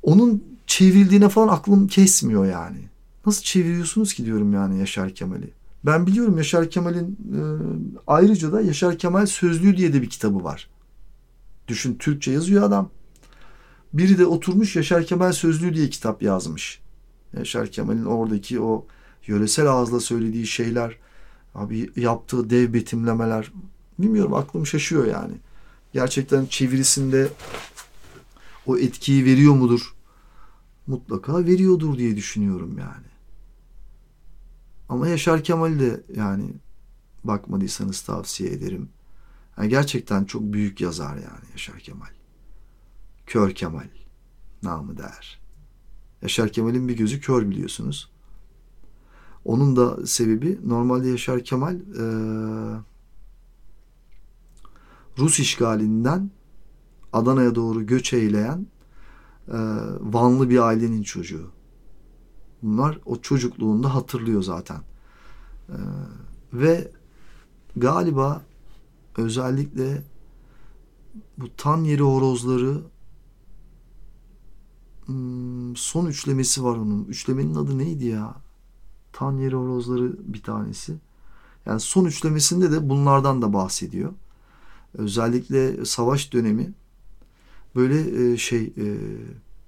Onun 0.08 0.44
çevrildiğine 0.66 1.28
falan 1.28 1.48
aklım 1.48 1.86
kesmiyor 1.86 2.46
yani. 2.46 2.78
Nasıl 3.26 3.42
çeviriyorsunuz 3.42 4.14
ki 4.14 4.24
diyorum 4.24 4.52
yani 4.52 4.78
Yaşar 4.78 5.14
Kemal'i. 5.14 5.50
Ben 5.84 6.06
biliyorum 6.06 6.36
Yaşar 6.36 6.70
Kemal'in 6.70 7.18
e, 7.34 7.40
ayrıca 8.06 8.52
da 8.52 8.60
Yaşar 8.60 8.98
Kemal 8.98 9.26
Sözlüğü 9.26 9.76
diye 9.76 9.92
de 9.92 10.02
bir 10.02 10.10
kitabı 10.10 10.44
var. 10.44 10.70
Düşün 11.68 11.94
Türkçe 11.94 12.30
yazıyor 12.32 12.62
adam. 12.62 12.90
Biri 13.92 14.18
de 14.18 14.26
oturmuş 14.26 14.76
Yaşar 14.76 15.06
Kemal 15.06 15.32
Sözlüğü 15.32 15.74
diye 15.74 15.90
kitap 15.90 16.22
yazmış. 16.22 16.80
Yaşar 17.38 17.70
Kemal'in 17.70 18.04
oradaki 18.04 18.60
o 18.60 18.86
yöresel 19.26 19.66
ağızla 19.66 20.00
söylediği 20.00 20.46
şeyler, 20.46 20.96
abi 21.54 21.90
yaptığı 21.96 22.50
dev 22.50 22.72
betimlemeler 22.72 23.52
bilmiyorum 23.98 24.34
aklım 24.34 24.66
şaşıyor 24.66 25.06
yani. 25.06 25.34
Gerçekten 25.92 26.46
çevirisinde 26.46 27.28
o 28.66 28.78
etkiyi 28.78 29.24
veriyor 29.24 29.54
mudur? 29.54 29.97
Mutlaka 30.88 31.46
veriyordur 31.46 31.98
diye 31.98 32.16
düşünüyorum 32.16 32.78
yani. 32.78 33.06
Ama 34.88 35.08
Yaşar 35.08 35.44
Kemal 35.44 35.80
de 35.80 36.04
yani 36.16 36.54
bakmadıysanız 37.24 38.00
tavsiye 38.00 38.50
ederim. 38.50 38.88
Yani 39.58 39.68
gerçekten 39.68 40.24
çok 40.24 40.42
büyük 40.42 40.80
yazar 40.80 41.14
yani 41.14 41.50
Yaşar 41.52 41.78
Kemal. 41.78 42.08
Kör 43.26 43.50
Kemal 43.50 43.88
namı 44.62 44.98
değer. 44.98 45.40
Yaşar 46.22 46.52
Kemal'in 46.52 46.88
bir 46.88 46.96
gözü 46.96 47.20
kör 47.20 47.50
biliyorsunuz. 47.50 48.10
Onun 49.44 49.76
da 49.76 50.06
sebebi 50.06 50.58
normalde 50.64 51.08
Yaşar 51.08 51.44
Kemal 51.44 51.76
e, 51.76 52.04
Rus 55.18 55.40
işgalinden 55.40 56.30
Adana'ya 57.12 57.54
doğru 57.54 57.86
göç 57.86 58.12
eyleyen 58.12 58.66
Vanlı 60.00 60.50
bir 60.50 60.58
ailenin 60.58 61.02
çocuğu. 61.02 61.50
Bunlar 62.62 62.98
o 63.06 63.20
çocukluğunda 63.20 63.94
hatırlıyor 63.94 64.42
zaten. 64.42 64.80
E, 65.68 65.76
ve 66.52 66.92
galiba 67.76 68.42
özellikle 69.16 70.02
bu 71.38 71.56
tan 71.56 71.84
yeri 71.84 72.02
horozları 72.02 72.82
hmm, 75.06 75.76
son 75.76 76.06
üçlemesi 76.06 76.64
var 76.64 76.76
onun. 76.76 77.04
Üçlemenin 77.04 77.54
adı 77.54 77.78
neydi 77.78 78.04
ya? 78.04 78.34
Tan 79.12 79.32
yeri 79.32 79.56
horozları 79.56 80.16
bir 80.34 80.42
tanesi. 80.42 80.96
Yani 81.66 81.80
son 81.80 82.04
üçlemesinde 82.04 82.72
de 82.72 82.88
bunlardan 82.88 83.42
da 83.42 83.52
bahsediyor. 83.52 84.12
Özellikle 84.94 85.84
savaş 85.84 86.32
dönemi 86.32 86.72
böyle 87.74 88.32
e, 88.32 88.36
şey 88.36 88.62
e, 88.62 88.86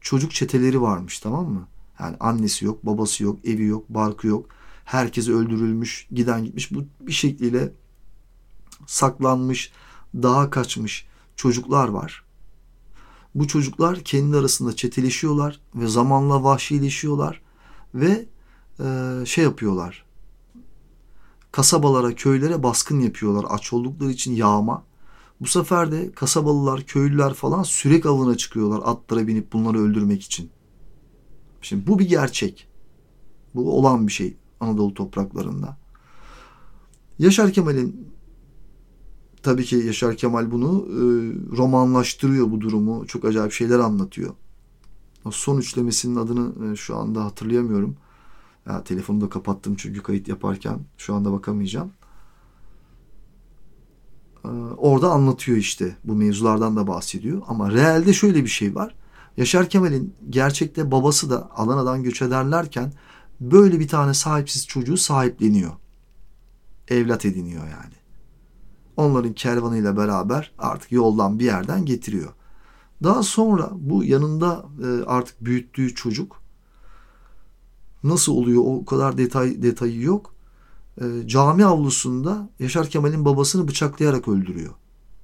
çocuk 0.01 0.33
çeteleri 0.33 0.83
varmış 0.83 1.21
tamam 1.21 1.53
mı? 1.53 1.69
Yani 2.01 2.17
annesi 2.21 2.65
yok, 2.65 2.87
babası 2.87 3.25
yok, 3.25 3.39
evi 3.45 3.65
yok, 3.65 3.89
barkı 3.89 4.27
yok. 4.27 4.47
Herkes 4.85 5.29
öldürülmüş, 5.29 6.09
giden 6.13 6.45
gitmiş. 6.45 6.75
Bu 6.75 6.85
bir 7.01 7.13
şekliyle 7.13 7.73
saklanmış, 8.87 9.73
dağa 10.15 10.51
kaçmış 10.51 11.07
çocuklar 11.37 11.89
var. 11.89 12.25
Bu 13.35 13.49
çocuklar 13.49 14.01
kendi 14.01 14.37
arasında 14.37 14.77
çeteleşiyorlar 14.77 15.61
ve 15.75 15.87
zamanla 15.87 16.45
vahşileşiyorlar 16.45 17.41
ve 17.95 18.27
e, 18.81 19.17
şey 19.27 19.45
yapıyorlar. 19.45 20.05
Kasabalara, 21.53 22.15
köylere 22.15 22.63
baskın 22.63 23.01
yapıyorlar. 23.01 23.47
Aç 23.49 23.73
oldukları 23.73 24.11
için 24.11 24.33
yağma. 24.33 24.85
Bu 25.41 25.47
sefer 25.47 25.93
de 25.93 26.13
kasabalılar, 26.13 26.83
köylüler 26.83 27.35
falan 27.35 27.63
sürek 27.63 28.07
avına 28.07 28.37
çıkıyorlar 28.37 28.81
atlara 28.85 29.27
binip 29.27 29.53
bunları 29.53 29.79
öldürmek 29.79 30.23
için. 30.23 30.51
Şimdi 31.63 31.87
bu 31.87 31.99
bir 31.99 32.09
gerçek. 32.09 32.69
Bu 33.55 33.79
olan 33.79 34.07
bir 34.07 34.13
şey. 34.13 34.37
Anadolu 34.61 34.95
topraklarında. 34.95 35.77
Yaşar 37.19 37.53
Kemal'in 37.53 38.09
tabii 39.43 39.65
ki 39.65 39.77
Yaşar 39.77 40.17
Kemal 40.17 40.51
bunu 40.51 40.87
e, 40.89 41.01
romanlaştırıyor 41.57 42.51
bu 42.51 42.61
durumu. 42.61 43.07
Çok 43.07 43.25
acayip 43.25 43.53
şeyler 43.53 43.79
anlatıyor. 43.79 44.35
O 45.25 45.31
son 45.31 45.59
üçlemesinin 45.59 46.17
adını 46.17 46.73
e, 46.73 46.77
şu 46.77 46.97
anda 46.97 47.25
hatırlayamıyorum. 47.25 47.97
Ya, 48.67 48.85
telefonu 48.85 49.21
da 49.21 49.29
kapattım 49.29 49.75
çünkü 49.79 50.03
kayıt 50.03 50.29
yaparken 50.29 50.79
şu 50.97 51.15
anda 51.15 51.33
bakamayacağım. 51.33 51.93
Ee, 54.45 54.49
orada 54.77 55.11
anlatıyor 55.11 55.59
işte 55.59 55.97
bu 56.05 56.15
mevzulardan 56.15 56.77
da 56.77 56.87
bahsediyor. 56.87 57.43
Ama 57.47 57.71
realde 57.71 58.13
şöyle 58.13 58.45
bir 58.45 58.49
şey 58.49 58.75
var. 58.75 58.95
Yaşar 59.37 59.69
Kemal'in 59.69 60.15
gerçekte 60.31 60.91
babası 60.91 61.31
da 61.31 61.51
Adana'dan 61.57 62.03
göç 62.03 62.23
ederlerken 62.23 62.93
böyle 63.41 63.81
bir 63.81 63.89
tane 63.89 64.15
sahipsiz 64.15 64.67
çocuğu 64.67 64.97
sahipleniyor. 64.97 65.73
Evlat 66.89 67.25
ediniyor 67.25 67.63
yani. 67.63 67.95
Onların 68.97 69.33
kervanıyla 69.33 69.97
beraber 69.97 70.53
artık 70.59 70.93
yoldan 70.93 71.39
bir 71.39 71.45
yerden 71.45 71.85
getiriyor. 71.85 72.33
Daha 73.03 73.23
sonra 73.23 73.71
bu 73.73 74.05
yanında 74.05 74.65
e, 74.85 75.05
artık 75.05 75.45
büyüttüğü 75.45 75.95
çocuk 75.95 76.43
nasıl 78.05 78.33
oluyor 78.33 78.63
o 78.67 78.85
kadar 78.85 79.19
detay 79.19 79.63
detayı 79.63 80.01
yok. 80.01 80.35
E, 81.01 81.29
cami 81.29 81.65
avlusunda 81.65 82.49
Yaşar 82.59 82.87
Kemal'in 82.87 83.25
babasını 83.25 83.69
bıçaklayarak 83.69 84.29
öldürüyor. 84.29 84.75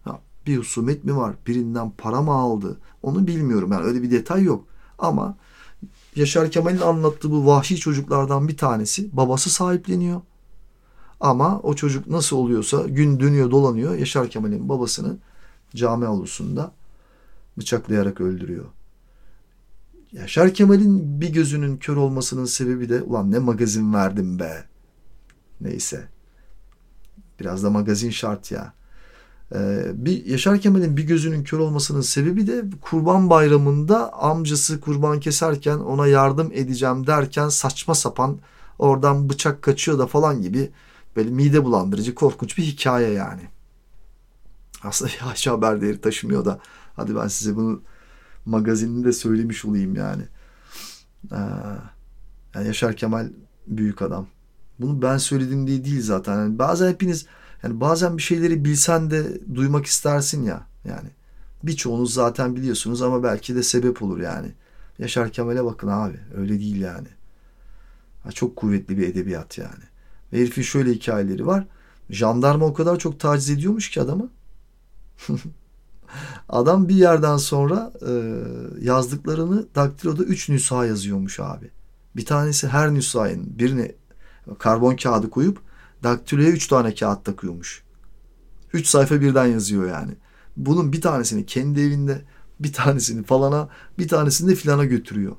Ya, 0.07 0.21
bir 0.47 0.59
husumet 0.59 1.05
mi 1.05 1.17
var? 1.17 1.35
Birinden 1.47 1.91
para 1.91 2.23
mı 2.23 2.33
aldı? 2.33 2.81
Onu 3.03 3.27
bilmiyorum. 3.27 3.73
Yani 3.73 3.85
öyle 3.85 4.03
bir 4.03 4.11
detay 4.11 4.43
yok. 4.43 4.65
Ama 4.99 5.37
Yaşar 6.17 6.51
Kemal'in 6.51 6.81
anlattığı 6.81 7.31
bu 7.31 7.47
vahşi 7.47 7.77
çocuklardan 7.77 8.49
bir 8.49 8.57
tanesi 8.57 9.17
babası 9.17 9.51
sahipleniyor. 9.51 10.21
Ama 11.21 11.61
o 11.61 11.75
çocuk 11.75 12.07
nasıl 12.07 12.37
oluyorsa 12.37 12.83
gün 12.83 13.21
dönüyor 13.21 13.51
dolanıyor 13.51 13.95
Yaşar 13.95 14.31
Kemal'in 14.31 14.69
babasını 14.69 15.17
cami 15.75 16.07
avlusunda 16.07 16.73
bıçaklayarak 17.59 18.21
öldürüyor. 18.21 18.65
Yaşar 20.13 20.55
Kemal'in 20.55 21.21
bir 21.21 21.33
gözünün 21.33 21.77
kör 21.77 21.97
olmasının 21.97 22.45
sebebi 22.45 22.89
de 22.89 23.03
ulan 23.03 23.31
ne 23.31 23.39
magazin 23.39 23.95
verdim 23.95 24.39
be. 24.39 24.65
Neyse. 25.61 26.09
Biraz 27.41 27.63
da 27.63 27.71
magazin 27.71 28.11
şart 28.11 28.53
ya. 28.53 28.73
Ee, 29.55 29.91
bir 29.95 30.25
Yaşar 30.25 30.61
Kemal'in 30.61 30.97
bir 30.97 31.03
gözünün 31.03 31.45
kör 31.45 31.59
olmasının 31.59 32.01
sebebi 32.01 32.47
de 32.47 32.65
Kurban 32.81 33.31
Bayramı'nda 33.31 34.13
amcası 34.13 34.81
kurban 34.81 35.21
keserken 35.21 35.79
ona 35.79 36.07
yardım 36.07 36.53
edeceğim 36.53 37.07
derken 37.07 37.49
saçma 37.49 37.95
sapan 37.95 38.39
oradan 38.79 39.29
bıçak 39.29 39.63
kaçıyor 39.63 39.99
da 39.99 40.07
falan 40.07 40.43
gibi 40.43 40.71
böyle 41.17 41.31
mide 41.31 41.65
bulandırıcı 41.65 42.15
korkunç 42.15 42.59
bir 42.59 42.63
hikaye 42.63 43.13
yani. 43.13 43.43
Aslında 44.83 45.11
hiç 45.35 45.47
haber 45.47 45.81
değeri 45.81 46.01
taşımıyor 46.01 46.45
da 46.45 46.61
hadi 46.97 47.17
ben 47.17 47.29
size 47.29 47.57
bunu 47.57 47.83
magazininde 48.47 49.13
söylemiş 49.13 49.65
olayım 49.65 49.95
yani. 49.95 50.23
Ee, 51.33 51.37
yani 52.55 52.67
Yaşar 52.67 52.97
Kemal 52.97 53.29
büyük 53.67 54.03
adam. 54.03 54.27
Bunu 54.81 55.03
ben 55.03 55.19
söyledim 55.19 55.67
diye 55.67 55.85
değil 55.85 56.03
zaten. 56.03 56.35
Yani 56.35 56.59
bazen 56.59 56.89
hepiniz 56.89 57.27
yani 57.63 57.81
bazen 57.81 58.17
bir 58.17 58.23
şeyleri 58.23 58.65
bilsen 58.65 59.11
de 59.11 59.41
duymak 59.55 59.87
istersin 59.87 60.43
ya. 60.43 60.67
Yani 60.85 61.09
birçoğunuz 61.63 62.15
zaten 62.15 62.57
biliyorsunuz 62.57 63.03
ama 63.03 63.23
belki 63.23 63.55
de 63.55 63.63
sebep 63.63 64.03
olur 64.03 64.21
yani. 64.21 64.53
Yaşar 64.99 65.33
Kemal'e 65.33 65.65
bakın 65.65 65.89
abi. 65.89 66.21
Öyle 66.37 66.59
değil 66.59 66.81
yani. 66.81 67.09
Ha, 68.23 68.33
çok 68.33 68.57
kuvvetli 68.57 68.99
bir 68.99 69.09
edebiyat 69.09 69.59
yani. 69.59 69.85
Ve 70.33 70.41
herifin 70.41 70.63
şöyle 70.63 70.93
hikayeleri 70.93 71.47
var. 71.47 71.67
Jandarma 72.11 72.67
o 72.67 72.75
kadar 72.75 72.99
çok 72.99 73.21
taciz 73.21 73.51
ediyormuş 73.51 73.91
ki 73.91 74.01
adamı. 74.01 74.31
Adam 76.49 76.89
bir 76.89 76.95
yerden 76.95 77.37
sonra 77.37 77.93
e, 78.09 78.13
yazdıklarını 78.81 79.67
daktiloda 79.75 80.23
üç 80.23 80.49
nüsha 80.49 80.87
yazıyormuş 80.87 81.41
abi. 81.41 81.71
Bir 82.17 82.25
tanesi 82.25 82.69
her 82.69 82.95
nüshayın 82.95 83.59
birini 83.59 83.95
karbon 84.59 84.97
kağıdı 84.97 85.31
koyup 85.31 85.61
daktiloya 86.03 86.49
üç 86.49 86.67
tane 86.67 86.95
kağıt 86.95 87.25
takıyormuş. 87.25 87.83
Üç 88.73 88.87
sayfa 88.87 89.21
birden 89.21 89.47
yazıyor 89.47 89.89
yani. 89.89 90.13
Bunun 90.57 90.93
bir 90.93 91.01
tanesini 91.01 91.47
kendi 91.47 91.81
evinde, 91.81 92.25
bir 92.61 92.73
tanesini 92.73 93.23
falana, 93.23 93.69
bir 93.99 94.09
tanesini 94.09 94.51
de 94.51 94.55
filana 94.55 94.85
götürüyor. 94.85 95.37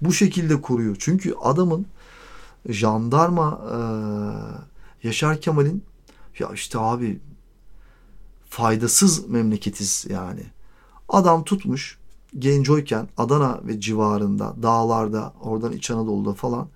Bu 0.00 0.12
şekilde 0.12 0.60
koruyor. 0.60 0.96
Çünkü 0.98 1.34
adamın 1.42 1.86
jandarma 2.68 3.60
e, 3.72 3.78
Yaşar 5.06 5.40
Kemal'in 5.40 5.84
ya 6.38 6.50
işte 6.54 6.78
abi 6.78 7.20
faydasız 8.48 9.28
memleketiz 9.28 10.06
yani. 10.10 10.42
Adam 11.08 11.44
tutmuş 11.44 11.98
gencoyken 12.38 13.08
Adana 13.16 13.60
ve 13.64 13.80
civarında 13.80 14.54
dağlarda 14.62 15.34
oradan 15.40 15.72
İç 15.72 15.90
Anadolu'da 15.90 16.34
falan 16.34 16.68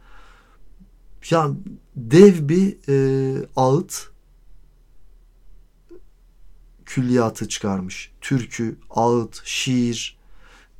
yani 1.31 1.57
dev 1.97 2.49
bir 2.49 2.77
e, 2.89 3.47
ağıt 3.57 4.13
külliyatı 6.87 7.49
çıkarmış. 7.49 8.13
Türkü, 8.21 8.77
ağıt, 8.91 9.43
şiir. 9.45 10.19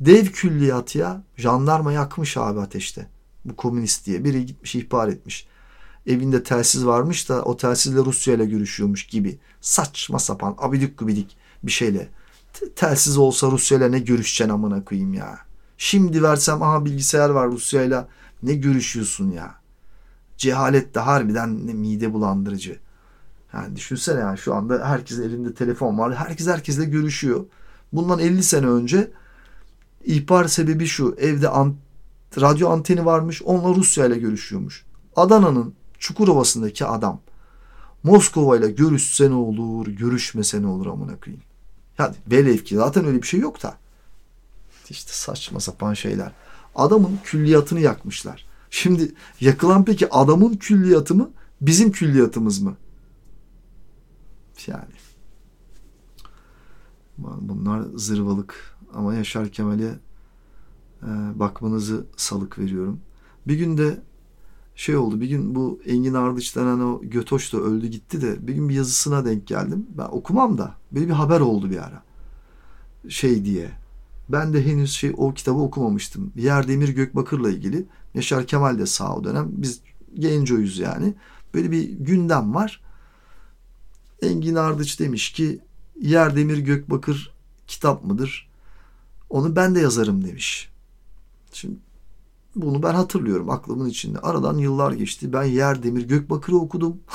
Dev 0.01 0.27
külliyat 0.27 0.95
ya. 0.95 1.23
Jandarma 1.37 1.93
yakmış 1.93 2.37
abi 2.37 2.61
ateşte. 2.61 3.09
Bu 3.45 3.57
komünist 3.57 4.07
diye. 4.07 4.25
Biri 4.25 4.47
gitmiş 4.47 4.75
ihbar 4.75 5.09
etmiş. 5.09 5.47
Evinde 6.07 6.43
telsiz 6.43 6.87
varmış 6.87 7.29
da 7.29 7.43
o 7.43 7.57
telsizle 7.57 7.99
Rusya 7.99 8.35
ile 8.35 8.45
görüşüyormuş 8.45 9.07
gibi. 9.07 9.39
Saçma 9.61 10.19
sapan 10.19 10.55
abidik 10.59 10.99
gubidik 10.99 11.37
bir 11.63 11.73
şeyle. 11.73 12.09
Telsiz 12.77 13.19
olsa 13.19 13.51
Rusya 13.51 13.79
ile 13.79 13.93
ne 13.93 13.99
görüşeceksin 13.99 14.55
amına 14.55 14.85
koyayım 14.85 15.15
ya. 15.15 15.39
Şimdi 15.79 16.23
versem 16.23 16.63
aha 16.63 16.85
bilgisayar 16.85 17.31
var 17.31 17.49
Rusya 17.51 17.85
ile 17.85 18.07
ne 18.43 18.55
görüşüyorsun 18.55 19.31
ya. 19.31 19.62
Cehalet 20.43 20.95
de 20.95 21.01
harbiden 21.01 21.51
mide 21.51 22.13
bulandırıcı. 22.13 22.79
Yani 23.53 23.77
düşünsene 23.77 24.21
yani 24.21 24.39
şu 24.39 24.55
anda 24.55 24.89
herkes 24.89 25.19
elinde 25.19 25.55
telefon 25.55 25.99
var. 25.99 26.15
Herkes 26.15 26.47
herkesle 26.47 26.85
görüşüyor. 26.85 27.45
Bundan 27.93 28.19
50 28.19 28.43
sene 28.43 28.67
önce 28.67 29.11
ihbar 30.05 30.45
sebebi 30.45 30.87
şu. 30.87 31.17
Evde 31.19 31.49
an, 31.49 31.75
radyo 32.41 32.69
anteni 32.69 33.05
varmış. 33.05 33.43
Onunla 33.43 33.75
Rusya 33.75 34.07
ile 34.07 34.19
görüşüyormuş. 34.19 34.85
Adana'nın 35.17 35.75
Çukurova'sındaki 35.99 36.87
adam 36.87 37.21
Moskova 38.03 38.57
ile 38.57 38.71
görüşse 38.71 39.31
ne 39.31 39.35
olur, 39.35 39.87
görüşmese 39.87 40.63
ne 40.63 40.67
olur 40.67 40.87
amına 40.87 41.21
koyayım. 41.21 41.45
Yani 41.99 42.15
velev 42.31 42.59
ki 42.59 42.77
zaten 42.77 43.05
öyle 43.05 43.23
bir 43.23 43.27
şey 43.27 43.41
yok 43.41 43.63
da. 43.63 43.77
İşte 44.91 45.13
saçma 45.13 45.61
sapan 45.61 45.95
şeyler. 45.95 46.33
Adamın 46.75 47.19
külliyatını 47.25 47.81
yakmışlar. 47.81 48.52
Şimdi 48.75 49.15
yakılan 49.41 49.85
peki 49.85 50.11
adamın 50.11 50.55
külliyatı 50.55 51.15
mı, 51.15 51.31
bizim 51.61 51.93
külliyatımız 51.93 52.63
mı? 52.63 52.77
Yani 54.67 54.85
bunlar 57.19 57.83
zırvalık 57.95 58.77
ama 58.95 59.15
Yaşar 59.15 59.49
Kemal'e 59.49 59.99
e, 61.03 61.09
bakmanızı 61.35 62.07
salık 62.17 62.59
veriyorum. 62.59 63.01
Bir 63.47 63.59
gün 63.59 63.79
de 63.79 64.03
şey 64.75 64.97
oldu 64.97 65.21
bir 65.21 65.29
gün 65.29 65.55
bu 65.55 65.81
Engin 65.87 66.15
Ardıç 66.15 66.57
denen 66.57 66.81
o 66.81 67.01
Götoş 67.03 67.53
da 67.53 67.59
öldü 67.59 67.87
gitti 67.87 68.23
de 68.23 68.47
bir 68.47 68.55
gün 68.55 68.69
bir 68.69 68.75
yazısına 68.75 69.25
denk 69.25 69.47
geldim. 69.47 69.87
Ben 69.99 70.09
okumam 70.11 70.59
da 70.59 70.75
böyle 70.93 71.07
bir 71.07 71.13
haber 71.13 71.41
oldu 71.41 71.71
bir 71.71 71.79
ara. 71.79 72.03
Şey 73.09 73.45
diye. 73.45 73.71
Ben 74.29 74.53
de 74.53 74.67
henüz 74.67 74.93
şey 74.93 75.13
o 75.17 75.35
kitabı 75.35 75.59
okumamıştım. 75.59 76.33
Yer 76.37 76.69
Demir 76.69 76.89
Gökbakır'la 76.89 77.51
ilgili. 77.51 77.87
Yaşar 78.15 78.47
Kemal 78.47 78.79
de 78.79 78.87
sağ 78.87 79.17
o 79.17 79.25
dönem. 79.25 79.49
Biz 79.51 79.81
gencoyuz 80.19 80.79
yani. 80.79 81.15
Böyle 81.55 81.71
bir 81.71 81.91
gündem 81.91 82.55
var. 82.55 82.81
Engin 84.23 84.55
Ardıç 84.55 85.01
demiş 85.01 85.33
ki 85.33 85.61
Yer 86.01 86.37
Demir 86.37 86.59
Gökbakır 86.59 87.33
kitap 87.67 88.05
mıdır? 88.05 88.51
Onu 89.31 89.57
ben 89.57 89.75
de 89.75 89.81
yazarım 89.81 90.25
demiş. 90.25 90.71
Şimdi 91.53 91.77
bunu 92.57 92.83
ben 92.83 92.95
hatırlıyorum 92.95 93.51
aklımın 93.51 93.89
içinde. 93.89 94.19
Aradan 94.19 94.59
yıllar 94.59 94.93
geçti. 94.93 95.33
Ben 95.33 95.43
Yer 95.43 95.83
Demir 95.83 96.09
Gökbakır'ı 96.09 96.57
okudum. 96.57 97.01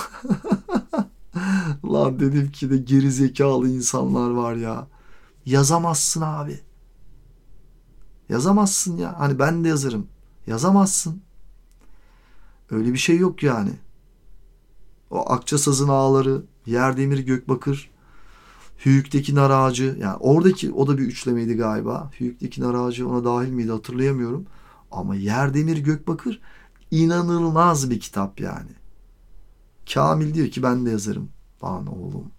Lan 1.85 2.19
dedim 2.19 2.51
ki 2.51 2.69
de 2.69 2.77
geri 2.77 3.11
zekalı 3.11 3.69
insanlar 3.69 4.29
var 4.29 4.55
ya. 4.55 4.87
Yazamazsın 5.45 6.21
abi. 6.21 6.59
Yazamazsın 8.29 8.97
ya. 8.97 9.19
Hani 9.19 9.39
ben 9.39 9.63
de 9.63 9.67
yazarım. 9.67 10.07
Yazamazsın. 10.47 11.21
Öyle 12.71 12.93
bir 12.93 12.97
şey 12.97 13.17
yok 13.17 13.43
yani. 13.43 13.71
O 15.09 15.31
Akçasaz'ın 15.31 15.87
ağları, 15.87 16.43
Yerdemir 16.65 17.19
Gökbakır, 17.19 17.89
Hüyük'teki 18.85 19.35
nar 19.35 19.49
ağacı. 19.49 19.97
Yani 19.99 20.15
oradaki 20.19 20.71
o 20.71 20.87
da 20.87 20.97
bir 20.97 21.03
üçlemeydi 21.03 21.55
galiba. 21.55 22.11
Hüyük'teki 22.19 22.61
nar 22.61 22.73
ağacı 22.73 23.09
ona 23.09 23.25
dahil 23.25 23.49
miydi 23.49 23.71
hatırlayamıyorum. 23.71 24.45
Ama 24.91 25.15
Yerdemir 25.15 25.77
Gökbakır 25.77 26.41
İnanılmaz 26.91 27.89
bir 27.89 27.99
kitap 27.99 28.39
yani. 28.39 28.71
Kamil 29.93 30.33
diyor 30.33 30.47
ki 30.47 30.63
ben 30.63 30.85
de 30.85 30.89
yazarım. 30.89 31.29
Lan 31.63 31.87
oğlum 31.87 32.31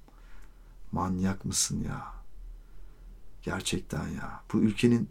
manyak 0.93 1.45
mısın 1.45 1.85
ya? 1.85 2.07
Gerçekten 3.43 4.09
ya. 4.09 4.41
Bu 4.53 4.59
ülkenin 4.59 5.09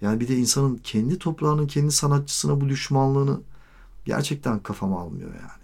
yani 0.00 0.20
bir 0.20 0.28
de 0.28 0.36
insanın 0.36 0.76
kendi 0.76 1.18
toprağının 1.18 1.66
kendi 1.66 1.92
sanatçısına 1.92 2.60
bu 2.60 2.68
düşmanlığını 2.68 3.40
gerçekten 4.04 4.58
kafam 4.58 4.94
almıyor 4.94 5.34
yani. 5.34 5.62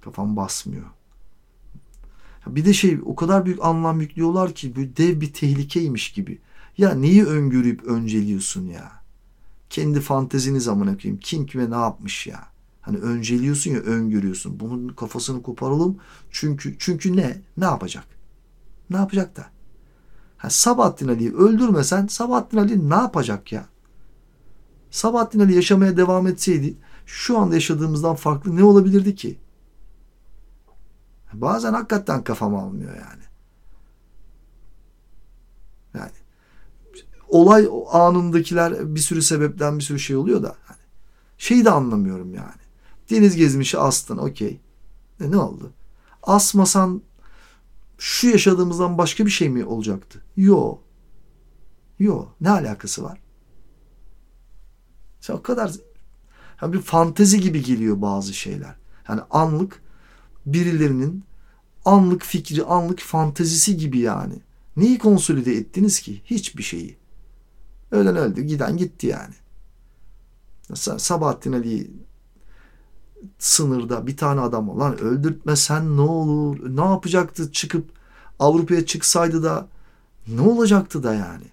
Kafam 0.00 0.36
basmıyor. 0.36 0.86
Bir 2.46 2.64
de 2.64 2.72
şey 2.72 2.98
o 3.04 3.16
kadar 3.16 3.46
büyük 3.46 3.64
anlam 3.64 4.00
yüklüyorlar 4.00 4.54
ki 4.54 4.76
bu 4.76 4.80
dev 4.96 5.20
bir 5.20 5.32
tehlikeymiş 5.32 6.12
gibi. 6.12 6.38
Ya 6.78 6.94
neyi 6.94 7.24
öngörüp 7.24 7.84
önceliyorsun 7.84 8.66
ya? 8.66 8.92
Kendi 9.70 10.00
fantezini 10.00 10.60
zaman 10.60 10.98
koyayım. 10.98 11.20
Kim 11.20 11.46
kime 11.46 11.70
ne 11.70 11.74
yapmış 11.74 12.26
ya? 12.26 12.46
Hani 12.80 12.98
önceliyorsun 12.98 13.70
ya 13.70 13.78
öngörüyorsun. 13.78 14.60
Bunun 14.60 14.88
kafasını 14.88 15.42
koparalım. 15.42 15.98
Çünkü 16.30 16.76
çünkü 16.78 17.16
ne? 17.16 17.42
Ne 17.56 17.64
yapacak? 17.64 18.04
Ne 18.90 18.96
yapacak 18.96 19.36
da? 19.36 19.50
Ha, 20.38 20.50
Sabahattin 20.50 21.08
Ali'yi 21.08 21.34
öldürmesen 21.34 22.06
Sabahattin 22.06 22.58
Ali 22.58 22.90
ne 22.90 22.94
yapacak 22.94 23.52
ya? 23.52 23.66
Sabahattin 24.90 25.40
Ali 25.40 25.54
yaşamaya 25.54 25.96
devam 25.96 26.26
etseydi 26.26 26.76
şu 27.06 27.38
anda 27.38 27.54
yaşadığımızdan 27.54 28.14
farklı 28.14 28.56
ne 28.56 28.64
olabilirdi 28.64 29.14
ki? 29.14 29.38
Bazen 31.32 31.72
hakikaten 31.72 32.24
kafam 32.24 32.54
almıyor 32.54 32.94
yani. 32.96 33.22
Yani 35.94 36.10
olay 37.28 37.68
anındakiler 37.92 38.94
bir 38.94 39.00
sürü 39.00 39.22
sebepten 39.22 39.78
bir 39.78 39.84
sürü 39.84 39.98
şey 39.98 40.16
oluyor 40.16 40.42
da 40.42 40.56
hani 40.64 40.78
şeyi 41.38 41.64
de 41.64 41.70
anlamıyorum 41.70 42.34
yani. 42.34 42.60
Deniz 43.10 43.36
gezmişi 43.36 43.78
astın 43.78 44.18
okey. 44.18 44.60
E, 45.20 45.30
ne 45.30 45.36
oldu? 45.36 45.72
Asmasan 46.22 47.02
şu 47.98 48.28
yaşadığımızdan 48.28 48.98
başka 48.98 49.26
bir 49.26 49.30
şey 49.30 49.48
mi 49.48 49.64
olacaktı? 49.64 50.22
Yo. 50.36 50.78
Yo. 51.98 52.26
Ne 52.40 52.50
alakası 52.50 53.02
var? 53.02 53.20
İşte 55.20 55.32
o 55.32 55.42
kadar 55.42 55.72
yani 56.62 56.72
bir 56.72 56.80
fantezi 56.80 57.40
gibi 57.40 57.62
geliyor 57.62 58.02
bazı 58.02 58.34
şeyler. 58.34 58.76
Yani 59.08 59.20
anlık 59.30 59.82
birilerinin 60.46 61.24
anlık 61.84 62.22
fikri, 62.22 62.64
anlık 62.64 63.00
fantezisi 63.00 63.76
gibi 63.76 63.98
yani. 63.98 64.34
Neyi 64.76 64.98
konsolide 64.98 65.56
ettiniz 65.56 66.00
ki? 66.00 66.22
Hiçbir 66.24 66.62
şeyi. 66.62 66.96
Ölen 67.90 68.16
öldü, 68.16 68.42
giden 68.42 68.76
gitti 68.76 69.06
yani. 69.06 69.34
Sabahattin 70.74 71.52
Ali 71.52 71.90
sınırda 73.38 74.06
bir 74.06 74.16
tane 74.16 74.40
adam 74.40 74.80
lan 74.80 74.98
öldürtmesen 74.98 75.96
ne 75.96 76.00
olur? 76.00 76.76
Ne 76.76 76.84
yapacaktı 76.84 77.52
çıkıp 77.52 77.90
Avrupa'ya 78.38 78.86
çıksaydı 78.86 79.42
da 79.42 79.68
ne 80.28 80.40
olacaktı 80.40 81.02
da 81.02 81.14
yani? 81.14 81.44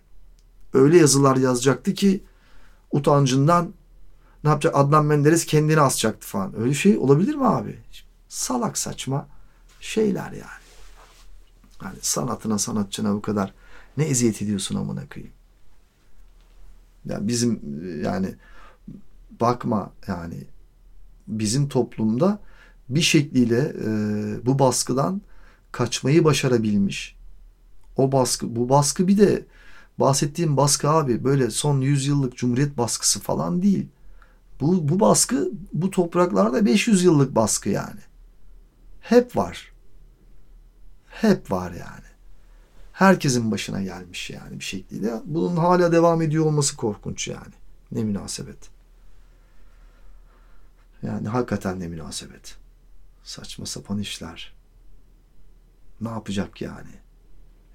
Öyle 0.74 0.98
yazılar 0.98 1.36
yazacaktı 1.36 1.94
ki 1.94 2.24
utancından 2.92 3.74
ne 4.44 4.50
yapacak? 4.50 4.76
Adnan 4.76 5.06
Menderes 5.06 5.46
kendini 5.46 5.82
asacaktı 5.82 6.28
falan. 6.28 6.60
Öyle 6.60 6.74
şey 6.74 6.98
olabilir 6.98 7.36
mi 7.36 7.48
abi? 7.48 7.80
Salak 8.30 8.78
saçma 8.78 9.28
şeyler 9.80 10.32
yani. 10.32 10.66
Yani 11.84 11.98
sanatına 12.02 12.58
sanatçına 12.58 13.14
bu 13.14 13.22
kadar 13.22 13.54
ne 13.98 14.04
eziyet 14.04 14.42
ediyorsun 14.42 14.76
amına 14.76 15.10
koyayım. 15.14 15.34
Yani 17.06 17.28
bizim 17.28 17.60
yani 18.04 18.36
bakma 19.40 19.92
yani 20.08 20.44
bizim 21.28 21.70
toplumda 21.70 22.40
bir 22.90 23.02
şekliyle 23.02 23.60
e, 23.60 23.90
bu 24.46 24.60
baskıdan 24.60 25.22
kaçmayı 25.72 26.24
başarabilmiş. 26.24 27.16
O 27.98 28.12
baskı, 28.12 28.56
bu 28.56 28.70
baskı 28.70 29.08
bir 29.08 29.18
de 29.18 29.46
bahsettiğim 30.00 30.58
baskı 30.58 30.90
abi 30.90 31.24
böyle 31.24 31.52
son 31.52 31.82
100 31.82 32.08
yıllık 32.08 32.38
cumhuriyet 32.38 32.78
baskısı 32.78 33.20
falan 33.20 33.62
değil. 33.62 33.88
Bu, 34.62 34.90
bu 34.90 35.00
baskı 35.00 35.52
bu 35.74 35.92
topraklarda 35.92 36.66
500 36.66 37.04
yıllık 37.04 37.36
baskı 37.36 37.70
yani. 37.70 38.00
Hep 39.02 39.38
var. 39.38 39.74
Hep 41.08 41.52
var 41.52 41.72
yani. 41.72 42.06
Herkesin 42.92 43.52
başına 43.52 43.82
gelmiş 43.82 44.30
yani 44.30 44.60
bir 44.60 44.64
şekilde. 44.64 45.22
Bunun 45.26 45.58
hala 45.58 45.92
devam 45.92 46.22
ediyor 46.22 46.46
olması 46.46 46.78
korkunç 46.78 47.28
yani. 47.28 47.54
Ne 47.92 48.04
münasebet. 48.04 48.75
Yani 51.06 51.28
hakikaten 51.28 51.80
ne 51.80 51.88
münasebet. 51.88 52.58
Saçma 53.24 53.66
sapan 53.66 54.00
işler. 54.00 54.56
Ne 56.02 56.10
yapacak 56.10 56.62
yani? 56.62 56.90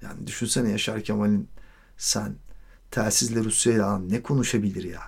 Yani 0.01 0.27
düşünsene 0.27 0.69
Yaşar 0.69 1.03
Kemal'in 1.03 1.49
sen 1.97 2.35
telsizle 2.91 3.43
Rusya'yla 3.43 3.99
ne 3.99 4.21
konuşabilir 4.21 4.83
ya? 4.83 5.01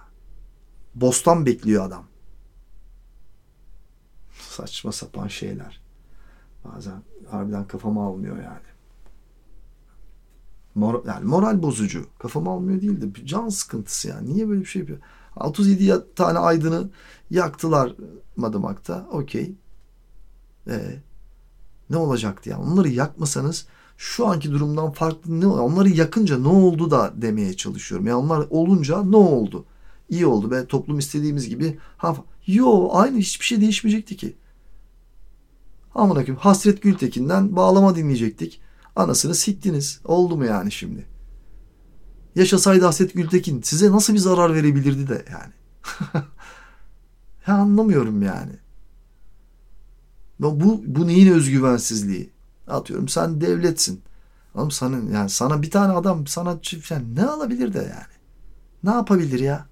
Bostan 0.95 1.45
bekliyor 1.45 1.85
adam. 1.85 2.07
Saçma 4.39 4.91
sapan 4.91 5.27
şeyler. 5.27 5.81
Bazen 6.65 7.03
harbiden 7.29 7.67
kafamı 7.67 8.01
almıyor 8.01 8.37
yani. 8.37 8.73
Mor 10.75 11.05
yani 11.05 11.25
moral 11.25 11.63
bozucu. 11.63 12.07
Kafamı 12.19 12.49
almıyor 12.49 12.81
değil 12.81 13.01
de 13.01 13.25
can 13.25 13.49
sıkıntısı 13.49 14.07
yani. 14.07 14.33
Niye 14.33 14.49
böyle 14.49 14.61
bir 14.61 14.65
şey 14.65 14.79
yapıyor? 14.79 14.99
37 15.35 15.93
tane 16.15 16.39
aydını 16.39 16.89
yaktılar 17.29 17.95
Madımak'ta. 18.35 19.07
Okey. 19.11 19.55
Ee, 20.67 21.01
ne 21.89 21.97
olacaktı 21.97 22.49
yani? 22.49 22.63
Onları 22.63 22.89
yakmasanız 22.89 23.67
şu 23.97 24.27
anki 24.27 24.51
durumdan 24.51 24.91
farklı 24.91 25.41
ne 25.41 25.47
onları 25.47 25.89
yakınca 25.89 26.37
ne 26.37 26.47
oldu 26.47 26.91
da 26.91 27.13
demeye 27.15 27.53
çalışıyorum. 27.53 28.07
Yani 28.07 28.17
onlar 28.17 28.47
olunca 28.49 29.03
ne 29.03 29.15
oldu? 29.15 29.65
İyi 30.09 30.25
oldu 30.25 30.51
ve 30.51 30.65
toplum 30.65 30.99
istediğimiz 30.99 31.49
gibi 31.49 31.77
ha 31.97 32.15
yo 32.47 32.89
aynı 32.91 33.17
hiçbir 33.17 33.45
şey 33.45 33.61
değişmeyecekti 33.61 34.17
ki. 34.17 34.35
Amına 35.95 36.23
Hasret 36.39 36.81
Gültekin'den 36.81 37.55
bağlama 37.55 37.95
dinleyecektik. 37.95 38.61
Anasını 38.95 39.35
siktiniz. 39.35 39.99
Oldu 40.05 40.37
mu 40.37 40.45
yani 40.45 40.71
şimdi? 40.71 41.12
Yaşasaydı 42.35 42.85
Hasret 42.85 43.13
Gültekin 43.13 43.61
size 43.61 43.91
nasıl 43.91 44.13
bir 44.13 44.19
zarar 44.19 44.53
verebilirdi 44.53 45.07
de 45.09 45.25
yani. 45.31 45.53
ya 47.47 47.53
anlamıyorum 47.53 48.21
yani. 48.21 48.51
Bu, 50.39 50.83
bu 50.85 51.07
neyin 51.07 51.31
özgüvensizliği? 51.31 52.29
Atıyorum 52.67 53.07
sen 53.07 53.41
devletsin. 53.41 54.01
Oğlum 54.55 54.71
sana, 54.71 55.13
yani 55.13 55.29
sana 55.29 55.61
bir 55.61 55.71
tane 55.71 55.93
adam 55.93 56.27
sanatçı 56.27 56.81
yani 56.89 57.15
ne 57.15 57.25
alabilir 57.25 57.73
de 57.73 57.77
yani? 57.77 58.13
Ne 58.83 58.89
yapabilir 58.89 59.39
ya? 59.39 59.65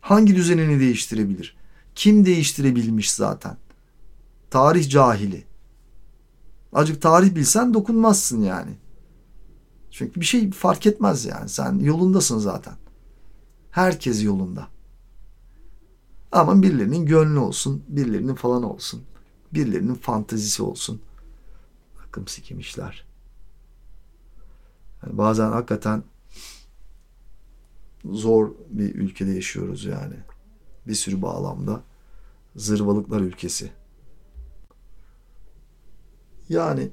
Hangi 0.00 0.36
düzenini 0.36 0.80
değiştirebilir? 0.80 1.56
Kim 1.94 2.26
değiştirebilmiş 2.26 3.12
zaten? 3.12 3.56
Tarih 4.50 4.90
cahili. 4.90 5.44
Acık 6.72 7.02
tarih 7.02 7.34
bilsen 7.34 7.74
dokunmazsın 7.74 8.42
yani. 8.42 8.70
Çünkü 9.92 10.20
bir 10.20 10.26
şey 10.26 10.50
fark 10.50 10.86
etmez 10.86 11.24
yani. 11.24 11.48
Sen 11.48 11.78
yolundasın 11.78 12.38
zaten. 12.38 12.74
Herkes 13.70 14.24
yolunda. 14.24 14.68
Ama 16.32 16.62
birilerinin 16.62 17.06
gönlü 17.06 17.38
olsun, 17.38 17.84
birilerinin 17.88 18.34
falan 18.34 18.62
olsun. 18.62 19.02
Birilerinin 19.54 19.94
fantezisi 19.94 20.62
olsun. 20.62 21.02
Akım 22.08 22.28
sikim. 22.28 22.60
Yani 25.02 25.18
bazen 25.18 25.50
hakikaten 25.50 26.04
zor 28.04 28.50
bir 28.68 28.94
ülkede 28.94 29.30
yaşıyoruz 29.30 29.84
yani. 29.84 30.16
Bir 30.86 30.94
sürü 30.94 31.22
bağlamda. 31.22 31.82
Zırvalıklar 32.56 33.20
ülkesi. 33.20 33.72
Yani 36.48 36.90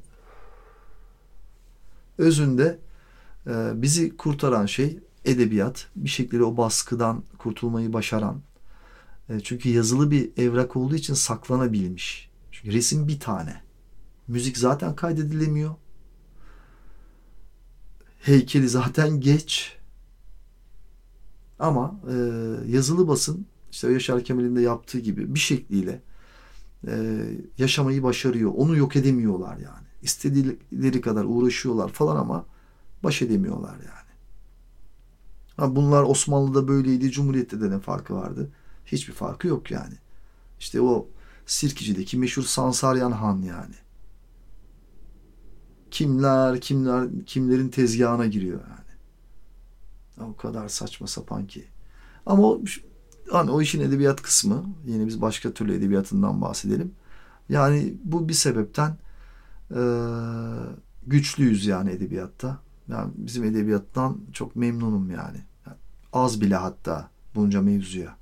özünde 2.18 2.80
e, 3.50 3.82
bizi 3.82 4.18
kurtaran 4.18 4.66
şey 4.66 5.00
edebiyat. 5.26 5.88
Bir 5.96 6.10
şekilde 6.10 6.44
o 6.44 6.58
baskıdan 6.58 7.24
kurtulmayı 7.38 7.94
başaran. 7.94 8.42
E, 9.30 9.40
çünkü 9.40 9.70
yazılı 9.70 10.12
bir 10.12 10.32
evrak 10.38 10.76
olduğu 10.76 10.96
için 10.96 11.14
saklanabilmiş. 11.14 12.30
Çünkü 12.52 12.74
resim 12.74 13.08
bir 13.08 13.20
tane. 13.20 13.62
Müzik 14.28 14.58
zaten 14.58 14.96
kaydedilemiyor. 14.96 15.76
Heykeli 18.20 18.70
zaten 18.70 19.20
geç. 19.20 19.78
Ama 21.60 22.02
e, 22.12 22.16
yazılı 22.68 23.08
basın 23.08 23.46
işte 23.72 23.92
Yaşar 23.92 24.24
Kemal'in 24.24 24.56
de 24.56 24.62
yaptığı 24.62 25.00
gibi 25.00 25.36
bir 25.36 25.40
şekliyle 25.40 26.02
e, 26.88 27.24
yaşamayı 27.58 28.04
başarıyor. 28.04 28.52
Onu 28.56 28.78
yok 28.78 28.96
edemiyorlar 28.96 29.58
yani. 29.58 29.88
İstedikleri 30.02 31.02
kadar 31.02 31.26
uğraşıyorlar 31.26 31.90
falan 31.90 32.16
ama 32.16 32.46
baş 33.04 33.22
edemiyorlar 33.22 33.76
yani. 33.76 34.10
Ha 35.58 35.76
bunlar 35.76 36.04
Osmanlı'da 36.04 36.68
böyleydi, 36.68 37.12
Cumhuriyet'te 37.12 37.62
de 37.62 37.70
ne 37.70 37.80
farkı 37.80 38.16
vardı? 38.16 38.50
Hiçbir 38.86 39.14
farkı 39.14 39.48
yok 39.48 39.72
yani. 39.72 39.96
İşte 40.60 40.82
o 40.82 41.08
Sirkici'deki 41.46 42.18
meşhur 42.18 42.44
Sansaryan 42.44 43.12
Han 43.12 43.42
yani. 43.42 43.76
Kimler 45.92 46.62
kimler 46.62 47.10
kimlerin 47.26 47.70
tezgahına 47.70 48.26
giriyor 48.26 48.60
yani. 48.70 48.80
O 50.32 50.36
kadar 50.36 50.68
saçma 50.68 51.08
sapan 51.08 51.48
ki. 51.48 51.66
Ama 52.26 52.44
o, 52.44 52.62
hani 53.32 53.52
o 53.52 53.62
işin 53.62 53.82
edebiyat 53.82 54.22
kısmı. 54.22 54.66
Yine 54.86 55.08
biz 55.08 55.22
başka 55.22 55.54
türlü 55.54 55.74
edebiyatından 55.74 56.42
bahsedelim. 56.42 56.92
Yani 57.50 57.94
bu 58.04 58.30
bir 58.30 58.34
sebepten 58.34 58.98
e, 59.72 59.82
güçlüyüz 61.08 61.66
yani 61.66 61.92
edebiyatta. 61.92 62.60
Yani 62.90 63.12
bizim 63.16 63.44
edebiyattan 63.44 64.18
çok 64.34 64.56
memnunum 64.56 65.10
yani. 65.10 65.38
yani. 65.66 65.78
Az 66.14 66.42
bile 66.42 66.56
hatta 66.56 67.10
bunca 67.36 67.62
mevzuya. 67.62 68.18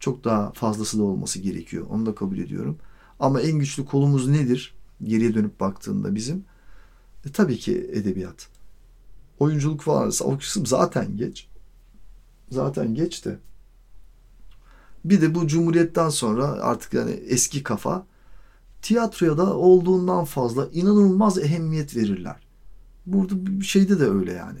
Çok 0.00 0.24
daha 0.24 0.52
fazlası 0.52 0.98
da 0.98 1.02
olması 1.02 1.38
gerekiyor. 1.38 1.86
Onu 1.90 2.06
da 2.06 2.14
kabul 2.14 2.38
ediyorum. 2.38 2.78
Ama 3.20 3.40
en 3.40 3.58
güçlü 3.58 3.84
kolumuz 3.84 4.28
nedir? 4.28 4.74
Geriye 5.02 5.34
dönüp 5.34 5.60
baktığında 5.60 6.14
bizim. 6.14 6.44
E, 7.26 7.32
tabii 7.32 7.56
ki 7.56 7.90
edebiyat. 7.92 8.48
Oyunculuk 9.38 9.80
falan. 9.80 10.12
O 10.20 10.38
kısım 10.38 10.66
zaten 10.66 11.16
geç. 11.16 11.48
Zaten 12.50 12.94
geç 12.94 13.24
de. 13.24 13.38
Bir 15.04 15.20
de 15.20 15.34
bu 15.34 15.46
Cumhuriyet'ten 15.46 16.08
sonra 16.08 16.46
artık 16.46 16.94
yani 16.94 17.10
eski 17.10 17.62
kafa 17.62 18.06
tiyatroya 18.82 19.38
da 19.38 19.56
olduğundan 19.56 20.24
fazla 20.24 20.68
inanılmaz 20.72 21.38
ehemmiyet 21.38 21.96
verirler. 21.96 22.43
Burada 23.06 23.46
bir 23.46 23.64
şeyde 23.64 24.00
de 24.00 24.04
öyle 24.04 24.32
yani. 24.32 24.58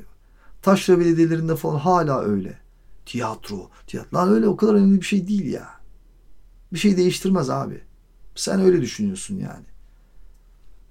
Taşra 0.62 0.98
belediyelerinde 1.00 1.56
falan 1.56 1.78
hala 1.78 2.20
öyle. 2.20 2.58
Tiyatro, 3.06 3.70
tiyatro. 3.86 4.16
Lan 4.16 4.28
öyle 4.28 4.48
o 4.48 4.56
kadar 4.56 4.74
önemli 4.74 5.00
bir 5.00 5.06
şey 5.06 5.28
değil 5.28 5.52
ya. 5.52 5.68
Bir 6.72 6.78
şey 6.78 6.96
değiştirmez 6.96 7.50
abi. 7.50 7.80
Sen 8.34 8.60
öyle 8.60 8.80
düşünüyorsun 8.80 9.34
yani. 9.36 9.66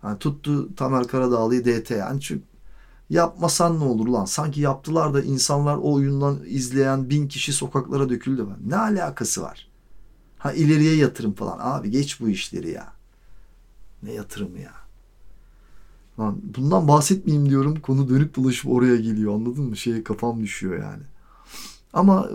yani 0.04 0.20
tuttu 0.20 0.76
Tamer 0.76 1.08
Karadağlı'yı 1.08 1.66
DT 1.66 1.92
yani 1.92 2.22
çünkü 2.22 2.44
yapmasan 3.10 3.80
ne 3.80 3.84
olur 3.84 4.08
lan? 4.08 4.26
Sanki 4.26 4.62
yaptılar 4.62 5.14
da 5.14 5.22
insanlar 5.22 5.78
o 5.78 5.94
oyundan 5.94 6.40
izleyen 6.46 7.10
bin 7.10 7.28
kişi 7.28 7.54
sokaklara 7.54 8.10
döküldü. 8.10 8.46
Ne 8.66 8.78
alakası 8.78 9.42
var? 9.42 9.68
Ha 10.38 10.54
ileriye 10.54 10.96
yatırım 10.96 11.34
falan. 11.34 11.60
Abi 11.62 11.92
geç 11.92 12.22
bu 12.22 12.30
işleri 12.30 12.70
ya. 12.72 12.94
Ne 14.04 14.14
yatırımı 14.14 14.60
ya? 14.60 14.83
Lan 16.20 16.42
bundan 16.58 16.88
bahsetmeyeyim 16.88 17.50
diyorum. 17.50 17.80
Konu 17.82 18.10
dönüp 18.10 18.36
dolaşıp 18.36 18.72
oraya 18.72 18.96
geliyor. 18.96 19.34
Anladın 19.34 19.64
mı? 19.64 19.78
Şeye 19.78 20.04
kafam 20.04 20.44
düşüyor 20.44 20.80
yani. 20.80 21.04
Ama 21.94 22.30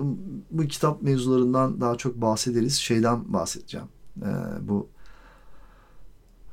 bu 0.51 0.63
kitap 0.63 1.03
mevzularından 1.03 1.81
daha 1.81 1.97
çok 1.97 2.21
bahsederiz. 2.21 2.75
Şeyden 2.75 3.33
bahsedeceğim. 3.33 3.87
Ee, 4.23 4.27
bu 4.61 4.89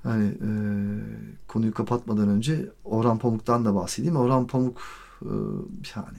hani 0.04 0.26
e, 0.26 0.50
konuyu 1.48 1.74
kapatmadan 1.74 2.30
önce 2.30 2.72
Orhan 2.84 3.18
Pamuk'tan 3.18 3.66
da 3.66 3.76
bahsedeyim. 3.76 4.16
Orhan 4.16 4.48
Pamuk 4.48 4.82
e, 5.22 5.34
yani 5.96 6.18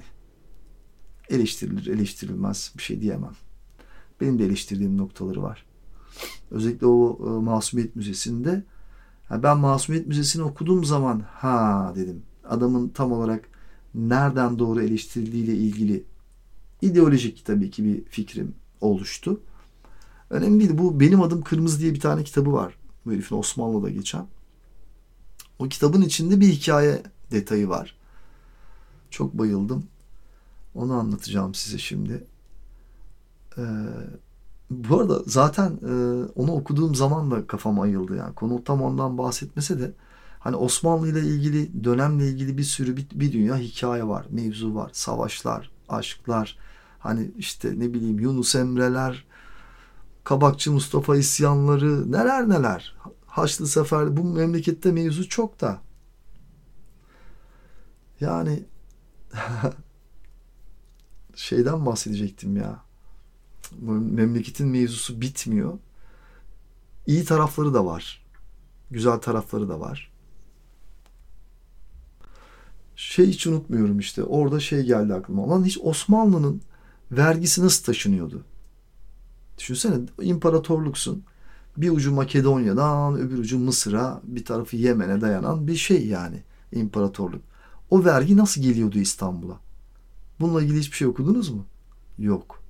eleştirilir, 1.28 1.86
eleştirilmez 1.86 2.72
bir 2.76 2.82
şey 2.82 3.00
diyemem. 3.00 3.34
Benim 4.20 4.38
de 4.38 4.44
eleştirdiğim 4.44 4.98
noktaları 4.98 5.42
var. 5.42 5.66
Özellikle 6.50 6.86
o 6.86 7.18
e, 7.20 7.44
Masumiyet 7.44 7.96
Müzesi'nde 7.96 8.64
yani 9.30 9.42
ben 9.42 9.58
Masumiyet 9.58 10.06
Müzesi'ni 10.06 10.42
okuduğum 10.42 10.84
zaman 10.84 11.20
ha 11.20 11.92
dedim 11.96 12.22
adamın 12.48 12.88
tam 12.88 13.12
olarak 13.12 13.48
nereden 13.94 14.58
doğru 14.58 14.82
eleştirildiğiyle 14.82 15.54
ilgili 15.54 16.04
ideolojik 16.82 17.44
tabii 17.44 17.70
ki 17.70 17.84
bir 17.84 18.04
fikrim 18.04 18.54
oluştu. 18.80 19.40
Önemli 20.30 20.60
değil. 20.60 20.78
Bu 20.78 21.00
Benim 21.00 21.22
Adım 21.22 21.42
Kırmızı 21.42 21.80
diye 21.80 21.94
bir 21.94 22.00
tane 22.00 22.24
kitabı 22.24 22.52
var. 22.52 22.74
Bu 23.06 23.12
herifin 23.12 23.36
Osmanlı'da 23.36 23.90
geçen. 23.90 24.26
O 25.58 25.68
kitabın 25.68 26.02
içinde 26.02 26.40
bir 26.40 26.48
hikaye 26.48 27.02
detayı 27.30 27.68
var. 27.68 27.96
Çok 29.10 29.34
bayıldım. 29.34 29.86
Onu 30.74 30.92
anlatacağım 30.92 31.54
size 31.54 31.78
şimdi. 31.78 32.24
Ee, 33.58 33.62
bu 34.70 35.00
arada 35.00 35.22
zaten 35.26 35.70
e, 35.70 35.92
onu 36.34 36.52
okuduğum 36.52 36.94
zaman 36.94 37.30
da 37.30 37.46
kafam 37.46 37.80
ayıldı 37.80 38.16
yani. 38.16 38.34
Konu 38.34 38.64
tam 38.64 38.82
ondan 38.82 39.18
bahsetmese 39.18 39.80
de 39.80 39.92
hani 40.38 40.56
Osmanlı 40.56 41.08
ile 41.08 41.20
ilgili 41.20 41.84
dönemle 41.84 42.28
ilgili 42.28 42.58
bir 42.58 42.62
sürü 42.62 42.96
bir, 42.96 43.06
bir 43.14 43.32
dünya 43.32 43.56
hikaye 43.56 44.08
var, 44.08 44.26
mevzu 44.30 44.74
var, 44.74 44.90
savaşlar, 44.92 45.70
aşklar, 45.88 46.58
hani 46.98 47.30
işte 47.38 47.74
ne 47.78 47.94
bileyim 47.94 48.20
Yunus 48.20 48.54
Emre'ler, 48.54 49.26
Kabakçı 50.24 50.72
Mustafa 50.72 51.16
isyanları, 51.16 52.12
neler 52.12 52.48
neler. 52.48 52.96
Haçlı 53.26 53.66
Sefer 53.66 54.16
bu 54.16 54.24
memlekette 54.24 54.92
mevzu 54.92 55.28
çok 55.28 55.60
da. 55.60 55.80
Yani 58.20 58.64
şeyden 61.34 61.86
bahsedecektim 61.86 62.56
ya. 62.56 62.85
Memleketin 64.00 64.68
mevzusu 64.68 65.20
bitmiyor. 65.20 65.78
İyi 67.06 67.24
tarafları 67.24 67.74
da 67.74 67.86
var. 67.86 68.26
Güzel 68.90 69.18
tarafları 69.18 69.68
da 69.68 69.80
var. 69.80 70.12
Şey 72.96 73.26
hiç 73.26 73.46
unutmuyorum 73.46 73.98
işte. 73.98 74.24
Orada 74.24 74.60
şey 74.60 74.82
geldi 74.82 75.14
aklıma. 75.14 75.48
Lan 75.50 75.64
hiç 75.64 75.78
Osmanlı'nın 75.82 76.62
vergisi 77.12 77.64
nasıl 77.64 77.84
taşınıyordu? 77.84 78.44
Düşünsene 79.58 80.00
imparatorluksun. 80.20 81.24
Bir 81.76 81.90
ucu 81.90 82.12
Makedonya'dan 82.12 83.16
öbür 83.16 83.38
ucu 83.38 83.58
Mısır'a 83.58 84.20
bir 84.24 84.44
tarafı 84.44 84.76
Yemen'e 84.76 85.20
dayanan 85.20 85.66
bir 85.66 85.76
şey 85.76 86.06
yani 86.06 86.42
imparatorluk. 86.72 87.42
O 87.90 88.04
vergi 88.04 88.36
nasıl 88.36 88.62
geliyordu 88.62 88.98
İstanbul'a? 88.98 89.60
Bununla 90.40 90.62
ilgili 90.62 90.78
hiçbir 90.78 90.96
şey 90.96 91.08
okudunuz 91.08 91.50
mu? 91.50 91.66
Yok. 92.18 92.65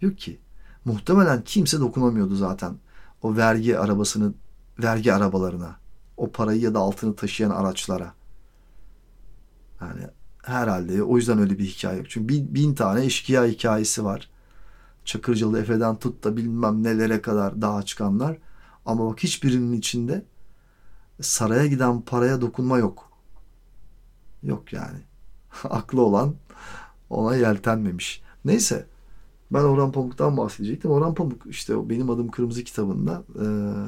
Yok 0.00 0.18
ki. 0.18 0.40
Muhtemelen 0.84 1.44
kimse 1.44 1.80
dokunamıyordu 1.80 2.36
zaten 2.36 2.74
o 3.22 3.36
vergi 3.36 3.78
arabasını, 3.78 4.34
vergi 4.82 5.14
arabalarına. 5.14 5.76
O 6.16 6.32
parayı 6.32 6.60
ya 6.60 6.74
da 6.74 6.78
altını 6.78 7.16
taşıyan 7.16 7.50
araçlara. 7.50 8.14
Yani 9.80 10.02
herhalde 10.42 11.02
o 11.02 11.16
yüzden 11.16 11.38
öyle 11.38 11.58
bir 11.58 11.64
hikaye 11.64 11.98
yok. 11.98 12.10
Çünkü 12.10 12.28
bin, 12.28 12.54
bin 12.54 12.74
tane 12.74 13.04
eşkıya 13.04 13.44
hikayesi 13.44 14.04
var. 14.04 14.30
Çakırcalı 15.04 15.60
Efe'den 15.60 15.96
tut 15.96 16.24
da 16.24 16.36
bilmem 16.36 16.82
nelere 16.82 17.22
kadar 17.22 17.62
daha 17.62 17.82
çıkanlar. 17.82 18.38
Ama 18.86 19.10
bak 19.10 19.22
hiçbirinin 19.22 19.72
içinde 19.72 20.24
saraya 21.20 21.66
giden 21.66 22.00
paraya 22.00 22.40
dokunma 22.40 22.78
yok. 22.78 23.12
Yok 24.42 24.72
yani. 24.72 24.98
Aklı 25.64 26.02
olan 26.02 26.34
ona 27.10 27.36
yeltenmemiş. 27.36 28.22
Neyse 28.44 28.86
ben 29.52 29.64
Orhan 29.64 29.92
Pamuk'tan 29.92 30.36
bahsedecektim. 30.36 30.90
Orhan 30.90 31.14
Pamuk 31.14 31.46
işte 31.46 31.88
Benim 31.90 32.10
Adım 32.10 32.30
Kırmızı 32.30 32.64
kitabında 32.64 33.22
e, 33.34 33.46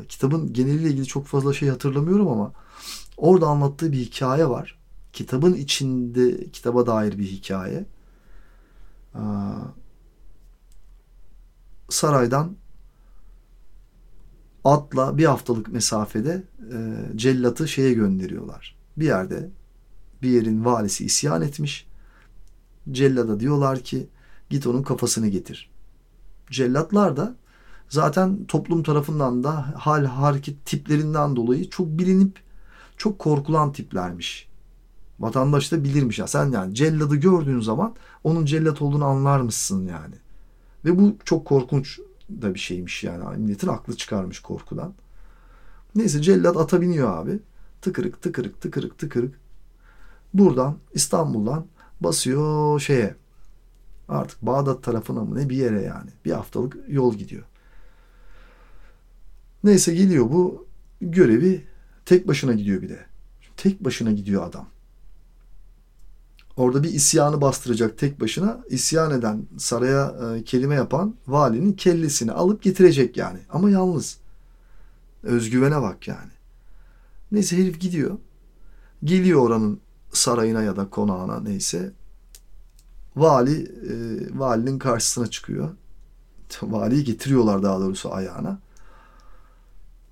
kitabın 0.08 0.52
geneliyle 0.52 0.88
ilgili 0.88 1.06
çok 1.06 1.26
fazla 1.26 1.52
şey 1.52 1.68
hatırlamıyorum 1.68 2.28
ama 2.28 2.52
orada 3.16 3.46
anlattığı 3.46 3.92
bir 3.92 3.98
hikaye 3.98 4.48
var. 4.48 4.78
Kitabın 5.12 5.54
içinde 5.54 6.50
kitaba 6.50 6.86
dair 6.86 7.18
bir 7.18 7.26
hikaye. 7.26 7.84
E, 9.14 9.22
saraydan 11.88 12.56
atla 14.64 15.18
bir 15.18 15.24
haftalık 15.24 15.72
mesafede 15.72 16.42
e, 16.72 16.96
cellatı 17.16 17.68
şeye 17.68 17.92
gönderiyorlar. 17.92 18.76
Bir 18.96 19.06
yerde 19.06 19.50
bir 20.22 20.30
yerin 20.30 20.64
valisi 20.64 21.04
isyan 21.04 21.42
etmiş. 21.42 21.86
Cellada 22.90 23.40
diyorlar 23.40 23.80
ki 23.80 24.08
Git 24.50 24.66
onun 24.66 24.82
kafasını 24.82 25.28
getir. 25.28 25.70
Cellatlar 26.50 27.16
da 27.16 27.34
zaten 27.88 28.44
toplum 28.44 28.82
tarafından 28.82 29.44
da 29.44 29.74
hal 29.76 30.04
hareket 30.04 30.66
tiplerinden 30.66 31.36
dolayı 31.36 31.70
çok 31.70 31.86
bilinip 31.86 32.40
çok 32.96 33.18
korkulan 33.18 33.72
tiplermiş. 33.72 34.48
Vatandaş 35.20 35.72
da 35.72 35.84
bilirmiş 35.84 36.18
ya. 36.18 36.26
Sen 36.26 36.52
yani 36.52 36.74
celladı 36.74 37.16
gördüğün 37.16 37.60
zaman 37.60 37.94
onun 38.24 38.44
cellat 38.44 38.82
olduğunu 38.82 39.04
anlar 39.04 39.40
mısın 39.40 39.86
yani. 39.86 40.14
Ve 40.84 40.98
bu 40.98 41.16
çok 41.24 41.46
korkunç 41.46 42.00
da 42.30 42.54
bir 42.54 42.60
şeymiş 42.60 43.04
yani. 43.04 43.38
Milletin 43.38 43.68
aklı 43.68 43.96
çıkarmış 43.96 44.40
korkudan. 44.40 44.94
Neyse 45.94 46.22
cellat 46.22 46.56
ata 46.56 46.80
biniyor 46.80 47.18
abi. 47.18 47.38
Tıkırık 47.82 48.22
tıkırık 48.22 48.60
tıkırık 48.60 48.98
tıkırık. 48.98 49.40
Buradan 50.34 50.76
İstanbul'dan 50.94 51.66
basıyor 52.00 52.80
şeye 52.80 53.16
Artık 54.10 54.42
Bağdat 54.42 54.82
tarafına 54.82 55.24
mı 55.24 55.34
ne 55.34 55.48
bir 55.48 55.56
yere 55.56 55.82
yani. 55.82 56.10
Bir 56.24 56.32
haftalık 56.32 56.76
yol 56.88 57.14
gidiyor. 57.14 57.42
Neyse 59.64 59.94
geliyor 59.94 60.30
bu 60.30 60.66
görevi 61.00 61.66
tek 62.04 62.28
başına 62.28 62.52
gidiyor 62.52 62.82
bir 62.82 62.88
de. 62.88 63.06
Tek 63.56 63.84
başına 63.84 64.12
gidiyor 64.12 64.46
adam. 64.46 64.66
orada 66.56 66.82
bir 66.82 66.88
isyanı 66.88 67.40
bastıracak 67.40 67.98
tek 67.98 68.20
başına. 68.20 68.60
isyan 68.68 69.10
eden, 69.18 69.46
saraya 69.58 70.14
e, 70.36 70.44
kelime 70.44 70.74
yapan 70.74 71.14
valinin 71.26 71.72
kellesini 71.72 72.32
alıp 72.32 72.62
getirecek 72.62 73.16
yani. 73.16 73.38
Ama 73.50 73.70
yalnız. 73.70 74.18
Özgüvene 75.22 75.82
bak 75.82 76.08
yani. 76.08 76.32
Neyse 77.32 77.56
herif 77.56 77.80
gidiyor. 77.80 78.18
Geliyor 79.04 79.40
oranın 79.40 79.80
sarayına 80.12 80.62
ya 80.62 80.76
da 80.76 80.90
konağına 80.90 81.40
neyse. 81.40 81.92
Vali 83.16 83.62
e, 83.62 83.94
valinin 84.38 84.78
karşısına 84.78 85.26
çıkıyor. 85.26 85.70
Valiyi 86.62 87.04
getiriyorlar 87.04 87.62
daha 87.62 87.80
doğrusu 87.80 88.14
ayağına. 88.14 88.60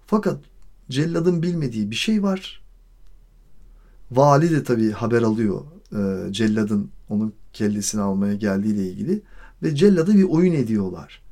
Fakat 0.07 0.41
celladın 0.91 1.43
bilmediği 1.43 1.91
bir 1.91 1.97
şey 1.97 2.23
var. 2.23 2.63
Vali 4.11 4.51
de 4.51 4.65
tabii 4.65 4.91
haber 4.91 5.23
alıyor 5.23 5.61
e, 5.93 6.33
celladın 6.33 6.91
onun 7.09 7.35
kellesini 7.53 8.01
almaya 8.01 8.35
geldiğiyle 8.35 8.91
ilgili 8.91 9.23
ve 9.63 9.75
celladı 9.75 10.15
bir 10.15 10.25
oyun 10.25 10.53
ediyorlar. 10.53 11.23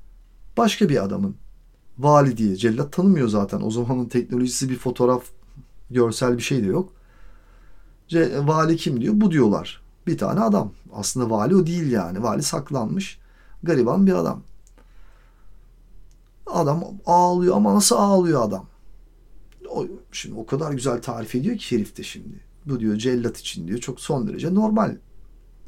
Başka 0.57 0.89
bir 0.89 1.05
adamın 1.05 1.37
vali 1.99 2.37
diye 2.37 2.57
cellat 2.57 2.93
tanımıyor 2.93 3.29
zaten. 3.29 3.61
O 3.61 3.71
zamanın 3.71 4.05
teknolojisi 4.05 4.71
bir 4.71 4.77
fotoğraf, 4.77 5.25
görsel 5.91 6.37
bir 6.37 6.43
şey 6.43 6.63
de 6.63 6.67
yok. 6.67 6.93
Ce, 8.09 8.47
vali 8.47 8.77
kim 8.77 9.01
diyor? 9.01 9.15
Bu 9.17 9.31
diyorlar. 9.31 9.86
Bir 10.07 10.19
tane 10.19 10.41
adam. 10.41 10.73
Aslında 10.93 11.31
vali 11.31 11.57
o 11.57 11.67
değil 11.67 11.91
yani. 11.91 12.23
Vali 12.23 12.43
saklanmış. 12.43 13.19
Gariban 13.63 14.07
bir 14.07 14.13
adam. 14.13 14.43
Adam 16.47 16.85
ağlıyor 17.07 17.57
ama 17.57 17.75
nasıl 17.75 17.97
ağlıyor 17.97 18.43
adam? 18.43 18.67
O, 19.69 19.87
şimdi 20.13 20.35
o 20.35 20.47
kadar 20.47 20.73
güzel 20.73 21.03
tarif 21.03 21.35
ediyor 21.35 21.57
ki 21.57 21.77
herif 21.77 21.97
de 21.97 22.03
şimdi. 22.03 22.41
Bu 22.67 22.81
diyor 22.81 22.97
cellat 22.97 23.39
için 23.39 23.69
diyor 23.69 23.79
çok 23.79 24.01
son 24.01 24.29
derece 24.29 24.55
normal 24.55 24.97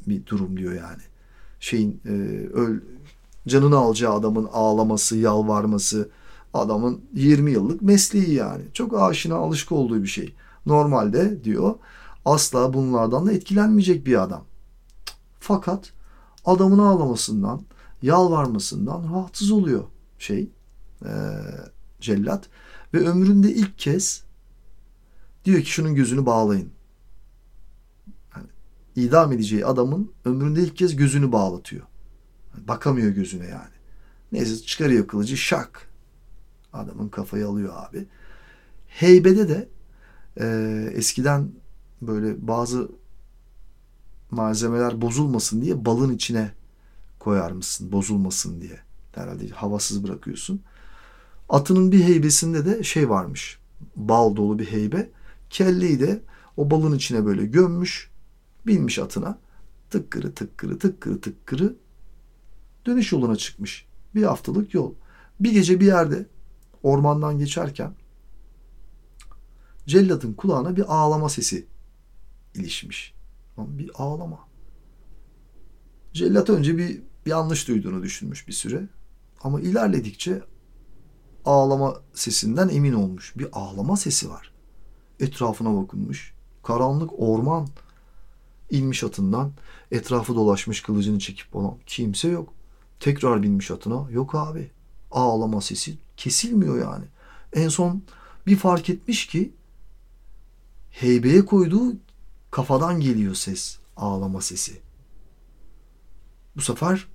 bir 0.07 0.25
durum 0.25 0.57
diyor 0.57 0.73
yani. 0.73 1.01
Şeyin 1.59 2.01
e, 2.05 2.09
öl, 2.53 2.79
canını 3.47 3.77
alacağı 3.77 4.13
adamın 4.13 4.49
ağlaması, 4.53 5.17
yalvarması 5.17 6.09
adamın 6.53 7.01
20 7.13 7.51
yıllık 7.51 7.81
mesleği 7.81 8.33
yani. 8.33 8.63
Çok 8.73 9.01
aşina 9.01 9.35
alışık 9.35 9.71
olduğu 9.71 10.03
bir 10.03 10.07
şey. 10.07 10.35
Normalde 10.65 11.43
diyor 11.43 11.75
asla 12.25 12.73
bunlardan 12.73 13.25
da 13.25 13.31
etkilenmeyecek 13.31 14.05
bir 14.05 14.23
adam. 14.23 14.45
Fakat 15.39 15.93
adamın 16.45 16.79
ağlamasından, 16.79 17.61
yalvarmasından 18.01 19.03
rahatsız 19.03 19.51
oluyor 19.51 19.83
şey 20.19 20.49
e, 21.05 21.11
cellat 22.01 22.49
ve 22.93 22.99
ömründe 22.99 23.53
ilk 23.53 23.79
kez 23.79 24.23
diyor 25.45 25.61
ki 25.61 25.69
şunun 25.69 25.95
gözünü 25.95 26.25
bağlayın. 26.25 26.69
Yani 28.35 28.47
idam 28.95 29.31
edeceği 29.31 29.65
adamın 29.65 30.11
ömründe 30.25 30.61
ilk 30.61 30.77
kez 30.77 30.95
gözünü 30.95 31.31
bağlatıyor. 31.31 31.85
bakamıyor 32.57 33.11
gözüne 33.11 33.45
yani. 33.45 33.79
Neyse 34.31 34.57
çıkarıyor 34.57 35.07
kılıcı 35.07 35.37
şak. 35.37 35.89
Adamın 36.73 37.09
kafayı 37.09 37.47
alıyor 37.47 37.73
abi. 37.75 38.07
Heybede 38.87 39.49
de 39.49 39.69
e, 40.37 40.45
eskiden 40.93 41.51
böyle 42.01 42.47
bazı 42.47 42.91
malzemeler 44.31 45.01
bozulmasın 45.01 45.61
diye 45.61 45.85
balın 45.85 46.15
içine 46.15 46.51
koyar 47.19 47.51
mısın 47.51 47.91
bozulmasın 47.91 48.61
diye. 48.61 48.79
Herhalde 49.15 49.47
havasız 49.47 50.03
bırakıyorsun. 50.03 50.61
Atının 51.49 51.91
bir 51.91 52.03
heybesinde 52.03 52.65
de 52.65 52.83
şey 52.83 53.09
varmış. 53.09 53.59
Bal 53.95 54.35
dolu 54.35 54.59
bir 54.59 54.71
heybe. 54.71 55.09
Kelleyi 55.49 55.99
de 55.99 56.21
o 56.57 56.71
balın 56.71 56.95
içine 56.95 57.25
böyle 57.25 57.45
gömmüş. 57.45 58.09
Binmiş 58.67 58.99
atına. 58.99 59.37
Tıkkırı 59.89 60.33
tıkkırı 60.33 60.79
tıkkırı 60.79 61.21
tıkkırı 61.21 61.75
dönüş 62.85 63.11
yoluna 63.11 63.35
çıkmış. 63.35 63.85
Bir 64.15 64.23
haftalık 64.23 64.73
yol. 64.73 64.93
Bir 65.39 65.51
gece 65.51 65.79
bir 65.79 65.85
yerde 65.85 66.25
ormandan 66.83 67.39
geçerken 67.39 67.93
celladın 69.87 70.33
kulağına 70.33 70.75
bir 70.75 70.85
ağlama 70.87 71.29
sesi 71.29 71.65
ilişmiş. 72.59 73.13
Bir 73.57 73.91
ağlama. 73.93 74.39
Cellat 76.13 76.49
önce 76.49 76.77
bir, 76.77 77.01
yanlış 77.25 77.67
duyduğunu 77.67 78.03
düşünmüş 78.03 78.47
bir 78.47 78.53
süre. 78.53 78.87
Ama 79.43 79.61
ilerledikçe 79.61 80.41
ağlama 81.45 82.01
sesinden 82.13 82.69
emin 82.69 82.93
olmuş. 82.93 83.33
Bir 83.37 83.47
ağlama 83.51 83.97
sesi 83.97 84.29
var. 84.29 84.53
Etrafına 85.19 85.83
bakınmış. 85.83 86.33
Karanlık 86.63 87.19
orman 87.19 87.67
inmiş 88.69 89.03
atından. 89.03 89.51
Etrafı 89.91 90.35
dolaşmış 90.35 90.81
kılıcını 90.81 91.19
çekip 91.19 91.51
falan. 91.51 91.75
Kimse 91.85 92.27
yok. 92.27 92.53
Tekrar 92.99 93.43
binmiş 93.43 93.71
atına. 93.71 94.11
Yok 94.11 94.35
abi. 94.35 94.71
Ağlama 95.11 95.61
sesi 95.61 95.97
kesilmiyor 96.17 96.79
yani. 96.79 97.05
En 97.53 97.69
son 97.69 98.01
bir 98.47 98.55
fark 98.55 98.89
etmiş 98.89 99.27
ki 99.27 99.53
heybeye 100.89 101.45
koyduğu 101.45 101.93
kafadan 102.51 102.99
geliyor 102.99 103.35
ses. 103.35 103.79
Ağlama 103.97 104.41
sesi. 104.41 104.81
Bu 106.55 106.61
sefer 106.61 107.07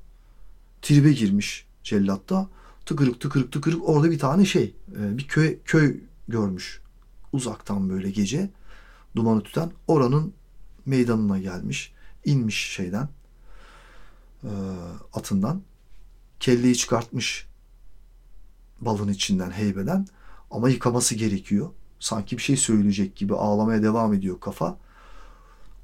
tribe 0.83 1.13
girmiş 1.13 1.67
cellatta. 1.83 2.49
Tıkırık 2.87 3.21
tıkırık 3.21 3.53
tıkırık 3.53 3.89
orada 3.89 4.11
bir 4.11 4.19
tane 4.19 4.45
şey 4.45 4.75
e, 4.97 5.19
bir 5.19 5.29
köy 5.29 5.59
köy 5.65 6.01
görmüş. 6.29 6.81
Uzaktan 7.33 7.91
böyle 7.91 8.11
gece 8.11 8.51
dumanı 9.17 9.43
tüten 9.43 9.71
oranın 9.87 10.35
meydanına 10.87 11.39
gelmiş. 11.39 11.93
inmiş 12.25 12.71
şeyden 12.71 13.09
e, 14.45 14.51
atından. 15.13 15.63
Kelleyi 16.41 16.77
çıkartmış 16.77 17.47
balın 18.81 19.09
içinden 19.09 19.51
heybeden 19.51 20.07
ama 20.51 20.69
yıkaması 20.69 21.15
gerekiyor. 21.15 21.71
Sanki 22.01 22.37
bir 22.37 22.43
şey 22.43 22.57
söyleyecek 22.57 23.17
gibi 23.17 23.35
ağlamaya 23.35 23.83
devam 23.83 24.15
ediyor 24.15 24.41
kafa. 24.41 24.79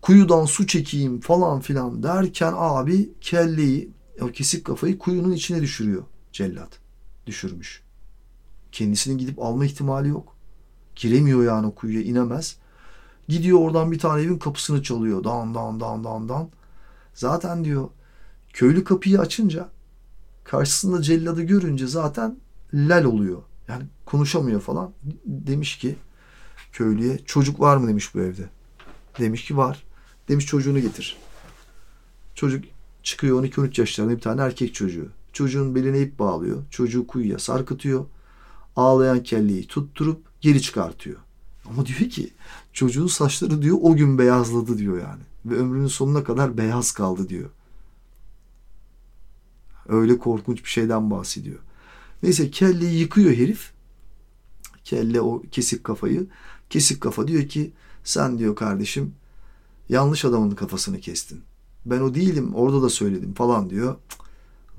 Kuyudan 0.03 0.45
su 0.45 0.67
çekeyim 0.67 1.21
falan 1.21 1.61
filan 1.61 2.03
derken 2.03 2.53
abi 2.57 3.13
kelleyi 3.21 3.91
o 4.21 4.27
kesik 4.27 4.65
kafayı 4.65 4.99
kuyunun 4.99 5.33
içine 5.33 5.63
düşürüyor 5.63 6.03
cellat. 6.33 6.79
Düşürmüş. 7.27 7.83
Kendisinin 8.73 9.19
gidip 9.19 9.39
alma 9.39 9.65
ihtimali 9.65 10.09
yok. 10.09 10.37
Giremiyor 10.97 11.45
yani 11.45 11.67
o 11.67 11.75
kuyuya 11.75 12.03
inemez. 12.03 12.57
Gidiyor 13.29 13.59
oradan 13.59 13.93
bir 13.93 13.99
tane 13.99 14.23
evin 14.23 14.39
kapısını 14.39 14.83
çalıyor. 14.83 15.25
Dan 15.25 15.55
dan 15.55 15.81
dan 15.81 16.05
dan 16.05 16.29
dan. 16.29 16.51
Zaten 17.15 17.65
diyor 17.65 17.89
köylü 18.53 18.85
kapıyı 18.85 19.21
açınca 19.21 19.69
karşısında 20.45 21.03
celladı 21.03 21.43
görünce 21.43 21.87
zaten 21.87 22.37
lal 22.75 23.05
oluyor. 23.05 23.43
Yani 23.69 23.85
konuşamıyor 24.07 24.61
falan. 24.61 24.93
Demiş 25.25 25.79
ki 25.79 25.97
köylüye 26.73 27.19
çocuk 27.19 27.61
var 27.61 27.77
mı 27.77 27.89
demiş 27.89 28.15
bu 28.15 28.21
evde. 28.21 28.49
Demiş 29.19 29.45
ki 29.45 29.57
var. 29.57 29.85
Demiş 30.31 30.47
çocuğunu 30.47 30.81
getir. 30.81 31.17
Çocuk 32.35 32.65
çıkıyor 33.03 33.45
12-13 33.45 33.81
yaşlarında 33.81 34.17
bir 34.17 34.21
tane 34.21 34.43
erkek 34.43 34.75
çocuğu. 34.75 35.09
Çocuğun 35.33 35.75
beline 35.75 36.01
ip 36.01 36.19
bağlıyor. 36.19 36.63
Çocuğu 36.71 37.07
kuyuya 37.07 37.39
sarkıtıyor. 37.39 38.07
Ağlayan 38.77 39.23
kelleyi 39.23 39.67
tutturup 39.67 40.23
geri 40.41 40.63
çıkartıyor. 40.63 41.17
Ama 41.65 41.87
diyor 41.87 42.11
ki 42.11 42.31
çocuğun 42.73 43.07
saçları 43.07 43.63
diyor 43.63 43.79
o 43.83 43.97
gün 43.97 44.19
beyazladı 44.19 44.79
diyor 44.79 45.01
yani. 45.01 45.23
Ve 45.47 45.55
ömrünün 45.55 45.87
sonuna 45.87 46.25
kadar 46.25 46.59
beyaz 46.59 46.93
kaldı 46.93 47.29
diyor. 47.29 47.51
Öyle 49.89 50.19
korkunç 50.19 50.65
bir 50.65 50.69
şeyden 50.69 51.11
bahsediyor. 51.11 51.59
Neyse 52.23 52.51
kelleyi 52.51 53.01
yıkıyor 53.01 53.33
herif. 53.33 53.73
Kelle 54.85 55.21
o 55.21 55.43
kesik 55.51 55.85
kafayı. 55.85 56.27
Kesik 56.71 57.01
kafa 57.01 57.29
diyor 57.29 57.49
ki 57.49 57.73
sen 58.05 58.39
diyor 58.39 58.57
kardeşim 58.57 59.15
yanlış 59.91 60.25
adamın 60.25 60.51
kafasını 60.51 61.01
kestin. 61.01 61.43
Ben 61.87 62.01
o 62.01 62.15
değilim 62.15 62.55
orada 62.55 62.83
da 62.83 62.89
söyledim 62.89 63.35
falan 63.35 63.71
diyor. 63.71 63.97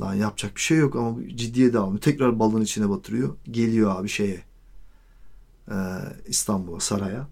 Lan 0.01 0.13
yapacak 0.13 0.55
bir 0.55 0.61
şey 0.61 0.77
yok 0.77 0.95
ama 0.95 1.27
ciddiye 1.27 1.73
de 1.73 1.79
almıyor. 1.79 2.01
Tekrar 2.01 2.39
balın 2.39 2.61
içine 2.61 2.89
batırıyor. 2.89 3.35
Geliyor 3.51 3.95
abi 3.95 4.09
şeye 4.09 4.43
e, 5.71 5.75
İstanbul'a 6.27 6.79
saraya. 6.79 7.27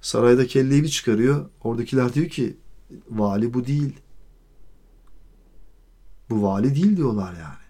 Sarayda 0.00 0.46
kelleyi 0.46 0.82
bir 0.82 0.88
çıkarıyor. 0.88 1.50
Oradakiler 1.64 2.14
diyor 2.14 2.28
ki 2.28 2.56
vali 3.10 3.54
bu 3.54 3.66
değil. 3.66 4.00
Bu 6.30 6.42
vali 6.42 6.74
değil 6.74 6.96
diyorlar 6.96 7.32
yani. 7.32 7.66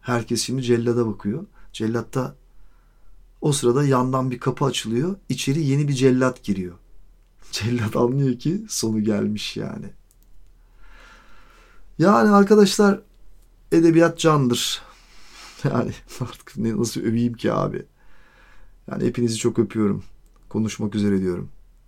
Herkes 0.00 0.42
şimdi 0.42 0.62
cellada 0.62 1.06
bakıyor. 1.06 1.46
Cellatta 1.72 2.36
o 3.40 3.52
sırada 3.52 3.84
yandan 3.84 4.30
bir 4.30 4.38
kapı 4.38 4.64
açılıyor. 4.64 5.16
İçeri 5.28 5.60
yeni 5.60 5.88
bir 5.88 5.92
cellat 5.92 6.42
giriyor. 6.44 6.74
Cellat 7.52 7.96
anlıyor 7.96 8.38
ki 8.38 8.64
sonu 8.68 9.04
gelmiş 9.04 9.56
yani. 9.56 9.86
Yani 11.98 12.30
arkadaşlar 12.30 13.00
edebiyat 13.72 14.18
candır. 14.18 14.82
Yani 15.64 15.92
artık 16.20 16.56
ne 16.56 16.76
nasıl 16.76 17.00
öveyim 17.00 17.34
ki 17.34 17.52
abi. 17.52 17.86
Yani 18.90 19.04
hepinizi 19.04 19.36
çok 19.36 19.58
öpüyorum. 19.58 20.04
Konuşmak 20.48 20.94
üzere 20.94 21.20
diyorum. 21.20 21.48